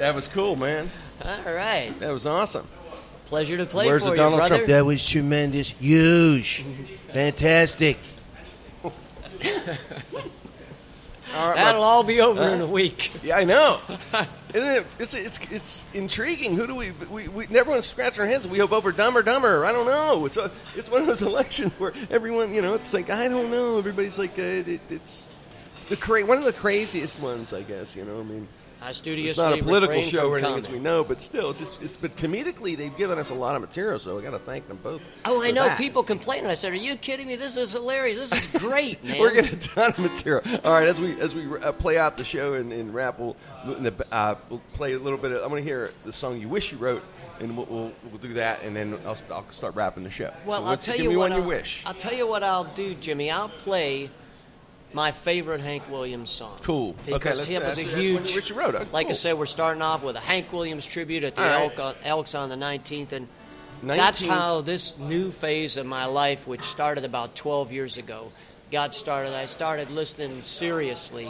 That 0.07 0.14
was 0.14 0.29
cool, 0.29 0.55
man. 0.55 0.88
All 1.21 1.53
right. 1.53 1.92
That 1.99 2.12
was 2.12 2.27
awesome. 2.27 2.69
Pleasure 3.25 3.57
to 3.57 3.66
play 3.66 3.87
Where's 3.87 4.05
for 4.05 4.11
the 4.11 4.14
you, 4.14 4.16
Donald 4.19 4.38
brother. 4.38 4.55
Trump? 4.55 4.69
That 4.69 4.87
was 4.87 5.05
tremendous, 5.05 5.71
huge, 5.71 6.64
fantastic. 7.12 7.99
all 8.85 8.92
right, 11.35 11.57
That'll 11.57 11.81
my- 11.81 11.87
all 11.88 12.05
be 12.05 12.21
over 12.21 12.40
in 12.51 12.61
a 12.61 12.69
week. 12.69 13.11
yeah, 13.25 13.37
I 13.37 13.42
know. 13.42 13.81
Isn't 14.55 14.77
it, 14.77 14.87
it's, 15.01 15.14
it's 15.14 15.40
it's 15.51 15.85
intriguing. 15.92 16.55
Who 16.55 16.69
do 16.69 16.77
we, 16.77 16.92
we, 16.92 17.27
we 17.27 17.47
everyone's 17.47 17.87
scratching 17.87 18.23
their 18.23 18.29
heads. 18.31 18.47
We 18.47 18.59
hope 18.61 18.71
over 18.71 18.92
dumb 18.92 19.16
or 19.16 19.25
dumber. 19.25 19.64
I 19.66 19.73
don't 19.73 19.87
know. 19.87 20.25
It's 20.27 20.37
a, 20.37 20.53
it's 20.77 20.88
one 20.88 21.01
of 21.01 21.09
those 21.09 21.23
elections 21.33 21.73
where 21.81 21.92
everyone, 22.11 22.55
you 22.55 22.62
know, 22.62 22.75
it's 22.75 22.95
like 22.95 23.11
I 23.11 23.27
don't 23.27 23.51
know. 23.51 23.79
Everybody's 23.79 24.21
like, 24.21 24.38
uh, 24.38 24.42
it, 24.42 24.81
it's, 24.88 25.29
it's 25.75 25.87
the 25.87 25.97
cra- 25.97 26.25
one 26.25 26.38
of 26.38 26.45
the 26.45 26.53
craziest 26.53 27.21
ones, 27.21 27.53
I 27.53 27.62
guess. 27.62 27.97
You 27.97 28.05
know, 28.05 28.21
I 28.21 28.23
mean. 28.23 28.47
I 28.81 28.91
It's 28.91 29.39
not 29.39 29.59
a 29.59 29.62
political 29.62 30.03
show 30.03 30.29
or 30.31 30.39
anything, 30.39 30.59
as 30.59 30.69
we 30.69 30.79
know, 30.79 31.03
but 31.03 31.23
still, 31.23 31.51
it's 31.51 31.59
just. 31.59 31.81
It's, 31.83 31.97
but 31.97 32.15
comedically, 32.17 32.77
they've 32.77 32.97
given 32.97 33.19
us 33.19 33.31
a 33.31 33.35
lot 33.35 33.55
of 33.55 33.61
material, 33.61 33.99
so 33.99 34.17
we 34.17 34.23
got 34.23 34.31
to 34.31 34.39
thank 34.39 34.69
them 34.69 34.79
both. 34.83 35.03
Oh, 35.25 35.43
I 35.43 35.51
know. 35.51 35.65
that. 35.65 35.79
People 35.79 36.03
complain. 36.03 36.47
I 36.47 36.55
said, 36.55 36.73
"Are 36.73 36.77
you 36.77 36.97
kidding 36.97 37.27
me? 37.27 37.37
This 37.37 37.57
is 37.57 37.73
hilarious. 37.73 38.31
This 38.31 38.33
is 38.33 38.62
great, 38.62 39.03
man." 39.05 39.19
We're 39.19 39.33
getting 39.35 39.55
a 39.55 39.61
ton 39.61 39.91
of 39.91 39.99
material. 39.99 40.43
All 40.65 40.73
right, 40.73 40.89
as 40.89 41.01
we 41.01 41.19
as 41.21 41.35
we 41.35 41.47
uh, 41.59 41.73
play 41.73 41.99
out 41.99 42.17
the 42.17 42.25
show 42.25 42.55
and, 42.55 42.73
and 42.73 42.93
rap, 42.95 43.19
we'll, 43.19 43.37
uh, 44.12 44.35
we'll 44.51 44.62
play 44.75 44.93
a 44.93 44.99
little 44.99 45.19
bit. 45.19 45.33
Of, 45.33 45.43
I'm 45.43 45.49
going 45.49 45.62
to 45.65 45.69
hear 45.69 45.93
the 46.05 46.12
song 46.12 46.39
"You 46.41 46.49
Wish 46.49 46.71
You 46.71 46.79
Wrote," 46.79 47.03
and 47.41 47.57
we'll, 47.57 47.67
we'll, 47.67 47.93
we'll 48.11 48.21
do 48.21 48.35
that, 48.35 48.62
and 48.62 48.77
then 48.77 48.99
I'll, 49.07 49.17
I'll 49.33 49.51
start 49.51 49.75
rapping 49.75 50.05
the 50.05 50.11
show. 50.11 50.33
Well, 50.45 50.62
So 50.62 50.67
I'll 50.69 50.77
tell 50.77 50.95
give 50.97 51.05
you 51.05 51.11
me 51.11 51.17
what. 51.17 51.31
one 51.31 51.33
I'll, 51.33 51.41
you 51.41 51.49
wish. 51.49 51.83
I'll 51.87 51.95
tell 51.95 52.15
you 52.15 52.27
what 52.27 52.43
I'll 52.43 52.65
do, 52.65 52.95
Jimmy. 52.95 53.31
I'll 53.31 53.49
play 53.49 54.11
my 54.97 55.13
favorite 55.13 55.61
Hank 55.61 55.83
Williams 55.91 56.31
song. 56.31 56.57
Cool. 56.63 56.95
Because 57.05 57.17
Okay, 57.17 57.35
let's- 57.35 57.49
he 57.51 57.59
was 57.59 57.77
a 57.79 57.83
huge. 57.83 58.31
you 58.31 58.35
wish 58.37 58.49
you 58.49 58.57
wrote. 58.57 58.75
Okay, 58.75 58.89
Like 58.93 59.09
I 59.09 59.13
said, 59.13 59.39
we're 59.39 59.45
starting 59.45 59.83
off 59.83 60.03
with 60.03 60.17
a 60.17 60.21
Hank 60.21 60.51
Williams 60.55 60.87
tribute 60.87 61.23
at 61.23 61.37
the 61.37 61.43
right. 61.43 61.61
Elk 61.65 61.79
on, 61.79 61.95
Elks 62.03 62.35
on 62.35 62.49
the 62.49 62.57
19th, 62.57 63.13
and 63.13 63.29
that's 63.83 64.23
how 64.23 64.63
this 64.63 64.97
new 64.99 65.31
phase 65.31 65.77
of 65.77 65.85
my 65.85 66.07
life, 66.07 66.47
which 66.49 66.63
started 66.63 67.05
about 67.05 67.35
12 67.37 67.73
years 67.73 67.99
ago, 67.99 68.33
got 68.73 68.95
started. 68.95 69.35
I 69.35 69.45
started 69.45 69.91
listening 69.91 70.43
seriously 70.45 71.29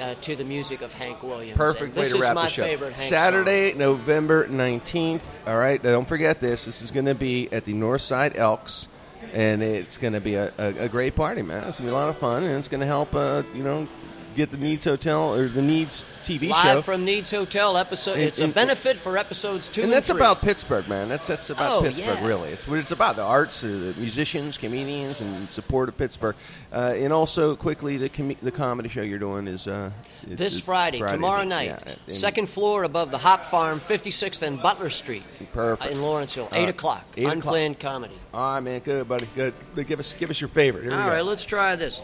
uh, 0.00 0.14
to 0.22 0.34
the 0.34 0.44
music 0.44 0.82
of 0.82 0.92
Hank 0.92 1.22
Williams. 1.22 1.56
Perfect 1.56 1.94
way 1.96 2.02
this 2.02 2.12
to 2.14 2.18
is 2.18 2.22
wrap 2.22 2.34
my 2.34 2.46
the 2.46 2.50
show. 2.50 2.64
favorite 2.64 2.94
Hank 2.94 3.08
Saturday, 3.08 3.70
song. 3.70 3.78
November 3.78 4.48
19th. 4.48 5.20
All 5.46 5.56
right, 5.56 5.80
don't 5.80 6.08
forget 6.08 6.40
this. 6.40 6.64
This 6.64 6.82
is 6.82 6.90
going 6.90 7.06
to 7.06 7.14
be 7.14 7.48
at 7.52 7.64
the 7.64 7.74
Northside 7.74 8.36
Elks, 8.36 8.88
and 9.34 9.62
it's 9.62 9.96
going 9.96 10.12
to 10.12 10.20
be 10.20 10.36
a, 10.36 10.52
a, 10.58 10.84
a 10.84 10.88
great 10.88 11.16
party, 11.16 11.42
man. 11.42 11.64
It's 11.64 11.78
going 11.78 11.88
to 11.88 11.92
be 11.92 11.96
a 11.96 11.98
lot 11.98 12.08
of 12.08 12.16
fun, 12.16 12.44
and 12.44 12.56
it's 12.56 12.68
going 12.68 12.80
to 12.80 12.86
help, 12.86 13.14
uh, 13.14 13.42
you 13.52 13.64
know, 13.64 13.88
get 14.34 14.50
the 14.50 14.56
Nied's 14.56 14.84
Hotel 14.84 15.32
or 15.34 15.48
the 15.48 15.62
Nied's 15.62 16.04
TV 16.24 16.42
show. 16.48 16.52
Live 16.52 16.64
show. 16.78 16.82
from 16.82 17.04
Nied's 17.04 17.30
Hotel 17.30 17.76
episode. 17.76 18.14
And- 18.14 18.22
It's 18.22 18.38
a 18.38 18.48
benefit 18.48 18.96
for 18.96 19.16
episodes 19.16 19.68
two 19.68 19.82
and 19.82 19.84
and, 19.84 19.92
that's 19.96 20.08
three. 20.08 20.16
about 20.16 20.40
Pittsburgh, 20.42 20.88
man. 20.88 21.08
That's 21.08 21.26
that's 21.26 21.50
about 21.50 21.72
Oh, 21.72 21.82
Pittsburgh, 21.82 22.18
yeah. 22.20 22.26
really. 22.26 22.50
It's 22.50 22.66
what 22.68 22.78
it's 22.78 22.90
about: 22.90 23.16
the 23.16 23.22
arts, 23.22 23.62
uh, 23.64 23.68
the 23.68 23.94
musicians, 23.98 24.58
comedians, 24.58 25.20
and 25.20 25.48
support 25.50 25.88
of 25.88 25.96
Pittsburgh. 25.96 26.36
Uh, 26.72 26.94
and 26.96 27.12
also, 27.12 27.54
quickly, 27.56 27.96
the 27.96 28.08
com- 28.08 28.36
the 28.42 28.50
comedy 28.52 28.88
show 28.88 29.02
you're 29.02 29.18
doing 29.18 29.46
is 29.48 29.66
uh, 29.68 29.90
is- 30.28 30.38
This 30.38 30.54
is 30.54 30.60
Friday, 30.60 30.98
tomorrow 31.00 31.44
night, 31.44 31.66
Yeah, 31.66 31.94
and- 32.06 32.14
second 32.16 32.48
floor 32.48 32.82
above 32.84 33.10
the 33.10 33.18
Hop 33.18 33.44
Farm, 33.44 33.78
56th 33.80 34.42
and 34.42 34.60
Butler 34.60 34.90
Street, 34.90 35.22
Perfect. 35.52 35.90
uh, 35.90 35.94
in 35.94 36.02
Lawrenceville, 36.02 36.48
eight 36.52 36.60
right. 36.60 36.68
o'clock. 36.68 37.04
Eight 37.16 37.22
o'clock. 37.24 37.34
Unplanned 37.36 37.78
comedy. 37.80 38.14
All 38.32 38.54
right, 38.54 38.60
man. 38.60 38.80
Good, 38.80 39.06
buddy. 39.08 39.28
Good. 39.34 39.54
Give 39.86 40.00
us 40.00 40.14
give 40.14 40.30
us 40.30 40.40
your 40.40 40.48
favorite. 40.48 40.84
All 40.92 40.98
go. 40.98 41.06
right, 41.08 41.24
let's 41.24 41.44
try 41.44 41.76
this. 41.76 42.00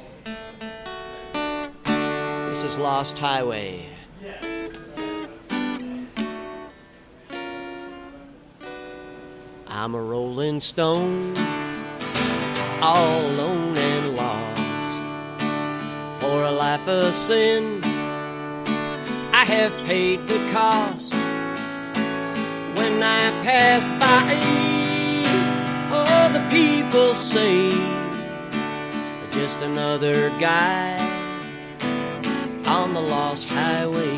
This 2.63 2.77
Lost 2.77 3.19
Highway. 3.19 3.87
I'm 9.67 9.95
a 9.95 10.03
rolling 10.03 10.61
stone, 10.61 11.35
all 12.83 13.21
alone 13.23 13.79
and 13.79 14.15
lost. 14.15 15.41
For 16.21 16.45
a 16.45 16.51
life 16.51 16.87
of 16.87 17.15
sin, 17.15 17.81
I 19.33 19.47
have 19.47 19.73
paid 19.87 20.21
the 20.29 20.39
cost. 20.53 21.15
When 22.75 23.03
I 23.03 23.31
pass 23.43 23.83
by, 24.05 24.35
all 25.97 26.29
the 26.29 26.47
people 26.51 27.15
say, 27.15 27.71
just 29.31 29.63
another 29.63 30.29
guy 30.39 31.00
on 32.71 32.95
the 32.95 33.01
lost 33.01 33.49
highway. 33.49 34.17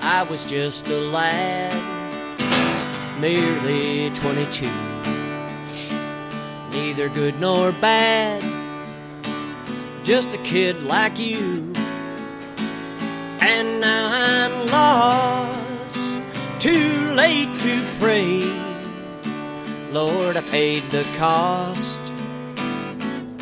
I 0.00 0.24
was 0.30 0.44
just 0.44 0.86
a 0.86 1.00
lad, 1.00 1.74
merely 3.20 4.10
22. 4.14 4.70
Neither 6.70 7.08
good 7.08 7.40
nor 7.40 7.72
bad, 7.72 8.40
just 10.04 10.32
a 10.32 10.38
kid 10.38 10.80
like 10.84 11.18
you. 11.18 11.72
And 13.40 13.80
now 13.80 14.04
I'm 14.12 14.66
lost, 14.68 16.22
too 16.60 17.10
late 17.14 17.50
to 17.62 17.84
pray. 17.98 18.44
Lord, 19.90 20.36
I 20.36 20.42
paid 20.42 20.88
the 20.90 21.02
cost 21.16 22.00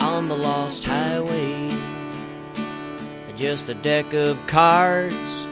on 0.01 0.29
the 0.29 0.37
lost 0.37 0.85
highway. 0.85 1.68
Just 3.39 3.69
a 3.69 3.75
deck 3.75 4.15
of 4.15 4.45
cards 4.49 5.47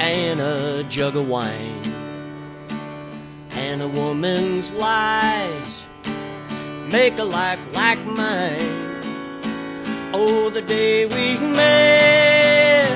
and 0.00 0.40
a 0.40 0.82
jug 0.88 1.14
of 1.14 1.28
wine 1.28 1.82
and 3.52 3.80
a 3.80 3.86
woman's 3.86 4.72
lies 4.72 5.86
make 6.90 7.16
a 7.18 7.22
life 7.22 7.64
like 7.76 8.04
mine. 8.04 8.58
Oh, 10.12 10.50
the 10.52 10.62
day 10.62 11.06
we 11.06 11.38
met, 11.38 12.90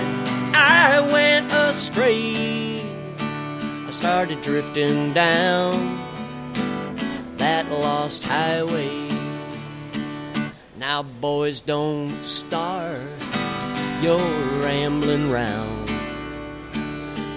I 0.57 1.09
went 1.13 1.53
astray. 1.53 2.83
I 3.21 3.91
started 3.93 4.43
drifting 4.43 5.13
down 5.13 6.01
that 7.37 7.71
lost 7.71 8.25
highway. 8.25 9.09
Now, 10.77 11.05
boys, 11.05 11.61
don't 11.61 12.25
start 12.25 13.28
your 14.01 14.21
rambling 14.63 15.31
round 15.31 15.87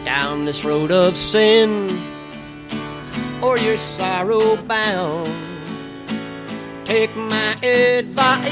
down 0.06 0.46
this 0.46 0.64
road 0.64 0.92
of 0.92 1.18
sin, 1.18 1.90
or 3.42 3.58
you're 3.58 3.78
sorrow 3.78 4.56
bound. 4.64 5.32
Take 6.86 7.16
my 7.16 7.54
advice, 7.64 8.52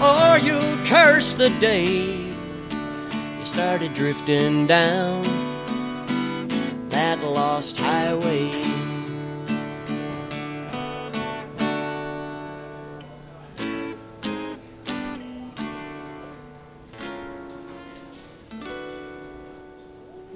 or 0.00 0.38
you'll 0.38 0.86
curse 0.86 1.34
the 1.34 1.50
day 1.60 2.14
you 3.38 3.44
started 3.44 3.92
drifting 3.94 4.66
down 4.66 5.22
that 6.88 7.22
lost 7.22 7.78
highway. 7.78 8.67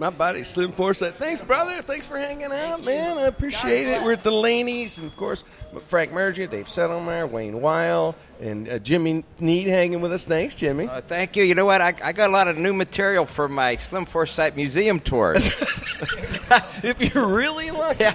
My 0.03 0.11
buddy 0.11 0.43
Slim 0.43 0.73
Forsyth. 0.73 1.15
Thanks, 1.15 1.41
brother. 1.41 1.81
Thanks 1.81 2.07
for 2.07 2.19
hanging 2.19 2.51
out, 2.51 2.83
man. 2.83 3.19
I 3.19 3.27
appreciate 3.27 3.87
it. 3.87 4.03
We're 4.03 4.15
at 4.15 4.25
the 4.25 4.31
Delanie's, 4.31 4.99
and 4.99 5.07
of 5.07 5.17
course, 5.17 5.45
Frank 5.87 6.11
Mergia, 6.11 6.51
Dave 6.51 6.67
Settlemeyer, 6.67 7.31
Wayne 7.31 7.61
Weil, 7.61 8.17
and 8.41 8.69
uh, 8.69 8.81
Jimmy 8.81 9.25
Nied 9.39 9.67
hanging 9.67 10.01
with 10.01 10.13
us. 10.13 10.25
Thanks, 10.25 10.57
Jimmy. 10.57 10.89
Uh, 10.89 11.03
thank 11.03 11.37
you. 11.37 11.45
You 11.45 11.55
know 11.55 11.67
what? 11.67 11.81
I, 11.81 11.95
I 12.03 12.11
got 12.11 12.31
a 12.31 12.33
lot 12.33 12.49
of 12.49 12.59
new 12.59 12.73
material 12.73 13.27
for 13.27 13.49
my 13.49 13.77
Slim 13.77 14.05
Forsyth 14.05 14.57
Museum 14.57 14.99
tour. 14.99 15.35
if 15.37 17.15
you're 17.15 17.29
really 17.29 17.71
lucky. 17.71 18.07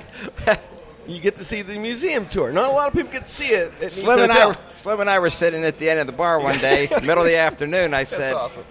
You 1.07 1.21
get 1.21 1.37
to 1.37 1.43
see 1.45 1.61
the 1.61 1.79
museum 1.79 2.25
tour. 2.25 2.51
Not 2.51 2.69
a 2.69 2.73
lot 2.73 2.89
of 2.89 2.93
people 2.95 3.13
get 3.13 3.27
to 3.27 3.31
see 3.31 3.55
it. 3.55 3.91
Slim 3.93 4.19
and, 4.19 4.31
I 4.33 4.47
were, 4.47 4.57
Slim 4.73 4.99
and 4.99 5.09
I 5.09 5.19
were 5.19 5.29
sitting 5.29 5.63
at 5.63 5.77
the 5.77 5.89
end 5.89 6.01
of 6.01 6.07
the 6.07 6.11
bar 6.11 6.41
one 6.41 6.57
day, 6.57 6.89
middle 7.01 7.19
of 7.19 7.25
the 7.25 7.37
afternoon. 7.37 7.93
I 7.93 7.99
That's 7.99 8.09
said, 8.09 8.33
awesome. 8.33 8.65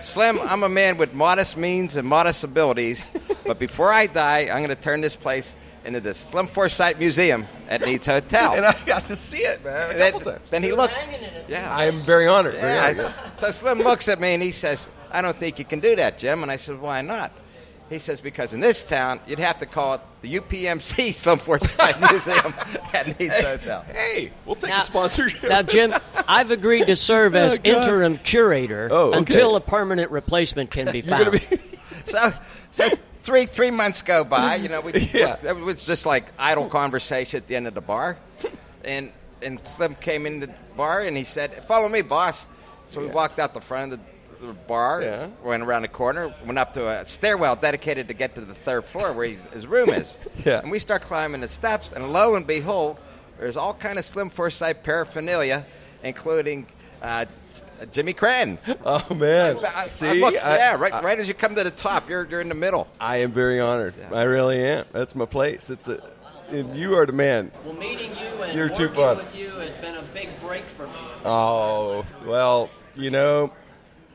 Slim, 0.00 0.38
I'm 0.40 0.62
a 0.62 0.68
man 0.68 0.96
with 0.96 1.12
modest 1.12 1.56
means 1.56 1.96
and 1.96 2.06
modest 2.06 2.44
abilities, 2.44 3.04
but 3.44 3.58
before 3.58 3.92
I 3.92 4.06
die, 4.06 4.48
I'm 4.50 4.58
going 4.58 4.68
to 4.68 4.74
turn 4.76 5.00
this 5.00 5.16
place 5.16 5.56
into 5.84 6.00
the 6.00 6.14
Slim 6.14 6.46
Forsyth 6.46 6.98
Museum 6.98 7.46
at 7.68 7.80
Nied's 7.80 8.06
Hotel. 8.06 8.54
and 8.54 8.64
I 8.64 8.76
got 8.86 9.06
to 9.06 9.16
see 9.16 9.38
it, 9.38 9.64
man. 9.64 9.94
A 9.94 9.98
then, 9.98 10.20
times. 10.20 10.50
then 10.50 10.62
he 10.62 10.72
looks. 10.72 10.96
hanging 10.96 11.20
in 11.20 11.34
it. 11.34 11.46
Yeah, 11.48 11.74
I 11.74 11.86
am 11.86 11.98
very 11.98 12.26
honored. 12.26 12.54
Very 12.54 12.74
yeah. 12.74 12.84
honored, 12.84 12.96
yes. 12.98 13.20
So 13.38 13.50
Slim 13.50 13.78
looks 13.78 14.08
at 14.08 14.20
me 14.20 14.34
and 14.34 14.42
he 14.42 14.52
says, 14.52 14.88
"I 15.10 15.22
don't 15.22 15.36
think 15.36 15.58
you 15.58 15.64
can 15.64 15.80
do 15.80 15.96
that, 15.96 16.18
Jim." 16.18 16.42
And 16.42 16.52
I 16.52 16.56
said, 16.56 16.80
"Why 16.80 17.00
not?" 17.02 17.32
He 17.90 17.98
says, 17.98 18.20
"Because 18.20 18.52
in 18.52 18.60
this 18.60 18.84
town, 18.84 19.20
you'd 19.26 19.38
have 19.38 19.58
to 19.60 19.66
call 19.66 19.94
it 19.94 20.00
the 20.20 20.34
UPMC 20.40 21.12
Slim 21.14 21.38
Forsyth 21.38 22.00
Museum 22.00 22.54
at 22.92 23.18
Nied's 23.18 23.40
Hotel." 23.40 23.82
Hey, 23.92 24.30
we'll 24.44 24.56
take 24.56 24.70
Now- 24.70 24.80
the 24.80 24.84
sponsorship. 24.84 25.48
Now, 25.48 25.62
Jim, 25.62 25.94
I've 26.28 26.50
agreed 26.50 26.86
to 26.88 26.96
serve 26.96 27.34
as 27.36 27.58
Oh, 27.58 27.60
interim 27.64 28.18
curator 28.18 28.88
Oh, 28.92 29.08
okay. 29.08 29.18
until 29.18 29.56
a 29.56 29.60
permanent 29.60 30.10
replacement 30.10 30.70
can 30.70 30.92
be 30.92 31.00
found. 31.02 31.32
be. 31.32 31.40
so, 32.04 32.30
so 32.70 32.90
three 33.22 33.46
three 33.46 33.70
months 33.70 34.02
go 34.02 34.22
by. 34.22 34.56
You 34.56 34.68
know, 34.68 34.80
we 34.82 34.92
Yeah. 35.14 35.36
it 35.42 35.56
was 35.56 35.86
just 35.86 36.04
like 36.04 36.26
idle 36.38 36.66
conversation 36.68 37.38
at 37.38 37.46
the 37.46 37.56
end 37.56 37.66
of 37.66 37.74
the 37.74 37.80
bar, 37.80 38.18
and 38.84 39.12
and 39.40 39.60
Slim 39.66 39.94
came 39.94 40.26
in 40.26 40.40
the 40.40 40.50
bar 40.76 41.00
and 41.00 41.16
he 41.16 41.24
said, 41.24 41.64
"Follow 41.64 41.88
me, 41.88 42.02
boss." 42.02 42.44
So 42.86 43.00
we 43.00 43.06
Yeah. 43.06 43.12
walked 43.12 43.38
out 43.38 43.54
the 43.54 43.60
front 43.60 43.92
of 43.92 43.98
the, 43.98 44.04
the 44.40 44.52
bar, 44.52 45.02
Yeah. 45.02 45.28
went 45.42 45.62
around 45.62 45.82
the 45.82 45.88
corner, 45.88 46.32
went 46.44 46.58
up 46.58 46.72
to 46.74 46.88
a 46.88 47.04
stairwell 47.06 47.56
dedicated 47.56 48.08
to 48.08 48.14
get 48.14 48.34
to 48.36 48.40
the 48.40 48.54
third 48.54 48.84
floor 48.84 49.12
where 49.12 49.26
he, 49.26 49.38
his 49.52 49.66
room 49.66 49.90
is. 49.90 50.18
Yeah. 50.44 50.60
And 50.60 50.70
we 50.70 50.78
start 50.78 51.02
climbing 51.02 51.40
the 51.40 51.48
steps, 51.48 51.92
and 51.92 52.12
lo 52.12 52.34
and 52.36 52.46
behold, 52.46 52.96
there's 53.38 53.56
all 53.56 53.74
kind 53.74 53.98
of 53.98 54.04
Slim 54.04 54.30
Forsyth 54.30 54.82
paraphernalia, 54.82 55.66
including. 56.02 56.66
Uh, 57.00 57.24
Jimmy 57.92 58.12
Crane. 58.12 58.58
Oh 58.84 59.14
man! 59.14 59.56
I- 59.64 59.84
I 59.84 59.86
See, 59.86 60.20
look- 60.20 60.34
I- 60.34 60.56
yeah, 60.56 60.74
right, 60.76 60.92
I- 60.92 61.00
right 61.00 61.18
as 61.20 61.28
you 61.28 61.34
come 61.34 61.54
to 61.54 61.62
the 61.62 61.70
top, 61.70 62.08
you're, 62.10 62.26
you're 62.26 62.40
in 62.40 62.48
the 62.48 62.56
middle. 62.56 62.88
I 63.00 63.18
am 63.18 63.30
very 63.30 63.60
honored. 63.60 63.94
I 64.12 64.22
really 64.24 64.60
am. 64.64 64.84
That's 64.92 65.14
my 65.14 65.24
place. 65.24 65.70
It's 65.70 65.86
a. 65.86 66.02
And 66.50 66.74
you 66.76 66.96
are 66.96 67.06
the 67.06 67.12
man. 67.12 67.52
Well, 67.64 67.74
meeting 67.74 68.10
you 68.10 68.42
and 68.42 68.56
You're 68.58 68.68
too 68.68 68.84
working 68.88 68.96
fun. 68.96 69.16
with 69.18 69.36
you 69.36 69.50
has 69.50 69.70
been 69.80 69.94
a 69.94 70.02
big 70.14 70.28
break 70.40 70.64
for 70.64 70.86
me. 70.86 70.92
Oh 71.24 72.04
well, 72.26 72.68
you 72.96 73.10
know, 73.10 73.52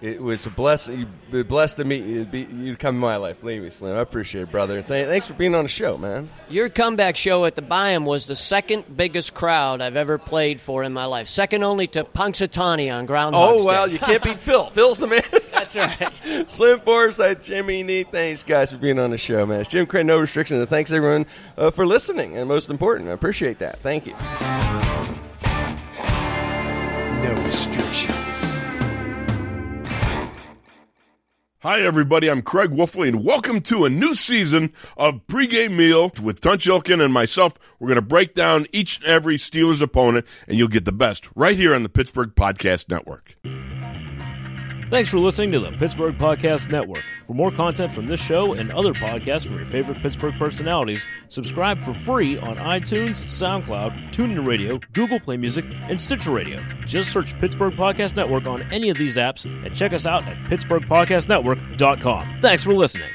it 0.04 0.22
was 0.22 0.46
a 0.46 0.50
blessing. 0.50 1.08
You 1.32 1.44
blessed 1.46 1.78
to 1.78 1.86
meet 1.86 2.04
you. 2.04 2.28
You 2.62 2.76
come 2.76 2.96
in 2.96 3.02
my 3.02 3.16
life. 3.16 3.40
Believe 3.40 3.64
me, 3.64 3.70
Slim. 3.70 3.96
I 3.96 4.02
appreciate 4.02 4.42
it, 4.42 4.52
brother. 4.52 4.82
Th- 4.82 5.08
thanks 5.08 5.28
for 5.28 5.34
being 5.34 5.56
on 5.56 5.64
the 5.64 5.70
show, 5.70 5.98
man. 5.98 6.30
Your 6.50 6.68
comeback 6.68 7.16
show 7.16 7.46
at 7.46 7.56
the 7.56 7.62
Byham 7.62 8.04
was 8.04 8.28
the 8.28 8.36
second 8.36 8.98
biggest 8.98 9.34
crowd 9.34 9.80
I've 9.82 9.96
ever 9.96 10.18
played 10.18 10.60
for 10.60 10.84
in 10.84 10.92
my 10.92 11.06
life, 11.06 11.30
second 11.30 11.64
only 11.64 11.88
to 11.88 12.04
Punxsutawney 12.04 12.94
on 12.94 13.06
Groundhog 13.06 13.62
Oh 13.62 13.66
well, 13.66 13.88
Day. 13.88 13.94
you 13.94 14.00
can't 14.00 14.22
beat 14.22 14.42
Phil. 14.42 14.66
Phil's 14.72 14.98
the 14.98 15.08
man. 15.08 15.24
That's 15.54 15.76
right. 15.78 16.12
Slim 16.50 16.82
Forsyth, 16.82 17.42
Jimmy 17.42 17.82
Nied. 17.84 18.12
Thanks, 18.12 18.44
guys, 18.44 18.72
for 18.72 18.78
being 18.78 19.00
on 19.00 19.12
the 19.12 19.18
show, 19.18 19.46
man. 19.46 19.62
It's 19.62 19.70
Jim 19.70 19.86
Crane, 19.86 20.06
no 20.08 20.18
restrictions, 20.20 20.60
and 20.60 20.70
thanks 20.70 20.92
everyone 20.92 21.26
uh, 21.58 21.72
for 21.72 21.86
listening. 21.86 22.36
And 22.38 22.50
most 22.50 22.70
important, 22.70 23.10
I 23.10 23.14
appreciate 23.14 23.60
that. 23.60 23.80
Thank 23.80 24.06
you. 24.06 24.14
Hi, 31.64 31.80
everybody. 31.80 32.30
I'm 32.30 32.42
Craig 32.42 32.72
Wolfley, 32.72 33.08
and 33.08 33.24
welcome 33.24 33.62
to 33.62 33.86
a 33.86 33.90
new 33.90 34.16
season 34.16 34.74
of 34.98 35.26
Pregame 35.28 35.78
Meal 35.78 36.12
with 36.22 36.42
Tunch 36.42 36.66
Ilkin 36.66 37.02
and 37.02 37.14
myself. 37.14 37.54
We're 37.80 37.88
going 37.88 37.96
to 37.96 38.02
break 38.02 38.34
down 38.34 38.68
each 38.74 38.98
and 38.98 39.06
every 39.06 39.38
Steelers 39.38 39.82
opponent, 39.82 40.26
and 40.46 40.58
you'll 40.58 40.68
get 40.68 40.84
the 40.84 40.92
best 40.92 41.30
right 41.36 41.56
here 41.56 41.74
on 41.74 41.84
the 41.84 41.88
Pittsburgh 41.88 42.36
Podcast 42.36 42.90
Network. 42.90 43.38
Thanks 44.94 45.10
for 45.10 45.18
listening 45.18 45.52
to 45.54 45.60
the 45.60 45.72
Pittsburgh 45.72 46.20
Podcast 46.20 46.70
Network. 46.70 47.02
For 47.26 47.34
more 47.34 47.50
content 47.52 47.92
from 47.92 48.06
this 48.06 48.20
show 48.20 48.54
and 48.54 48.72
other 48.72 48.94
podcasts 48.94 49.44
from 49.44 49.56
your 49.56 49.66
favorite 49.66 49.98
Pittsburgh 50.04 50.36
personalities, 50.36 51.08
subscribe 51.30 51.84
for 51.84 51.96
free 51.96 52.38
on 52.38 52.58
iTunes, 52.58 53.24
SoundCloud, 53.24 54.14
TuneIn 54.14 54.46
Radio, 54.46 54.80
Google 54.94 55.20
Play 55.20 55.38
Music, 55.38 55.66
and 55.90 56.00
Stitcher 56.00 56.30
Radio. 56.30 56.64
Just 56.86 57.12
search 57.12 57.36
Pittsburgh 57.40 57.74
Podcast 57.74 58.16
Network 58.16 58.46
on 58.46 58.62
any 58.72 58.92
of 58.92 58.98
these 59.00 59.18
apps 59.18 59.46
and 59.46 59.76
check 59.76 59.94
us 59.94 60.06
out 60.06 60.28
at 60.28 60.38
pittsburghpodcastnetwork.com. 60.44 62.38
Thanks 62.40 62.64
for 62.64 62.76
listening. 62.76 63.10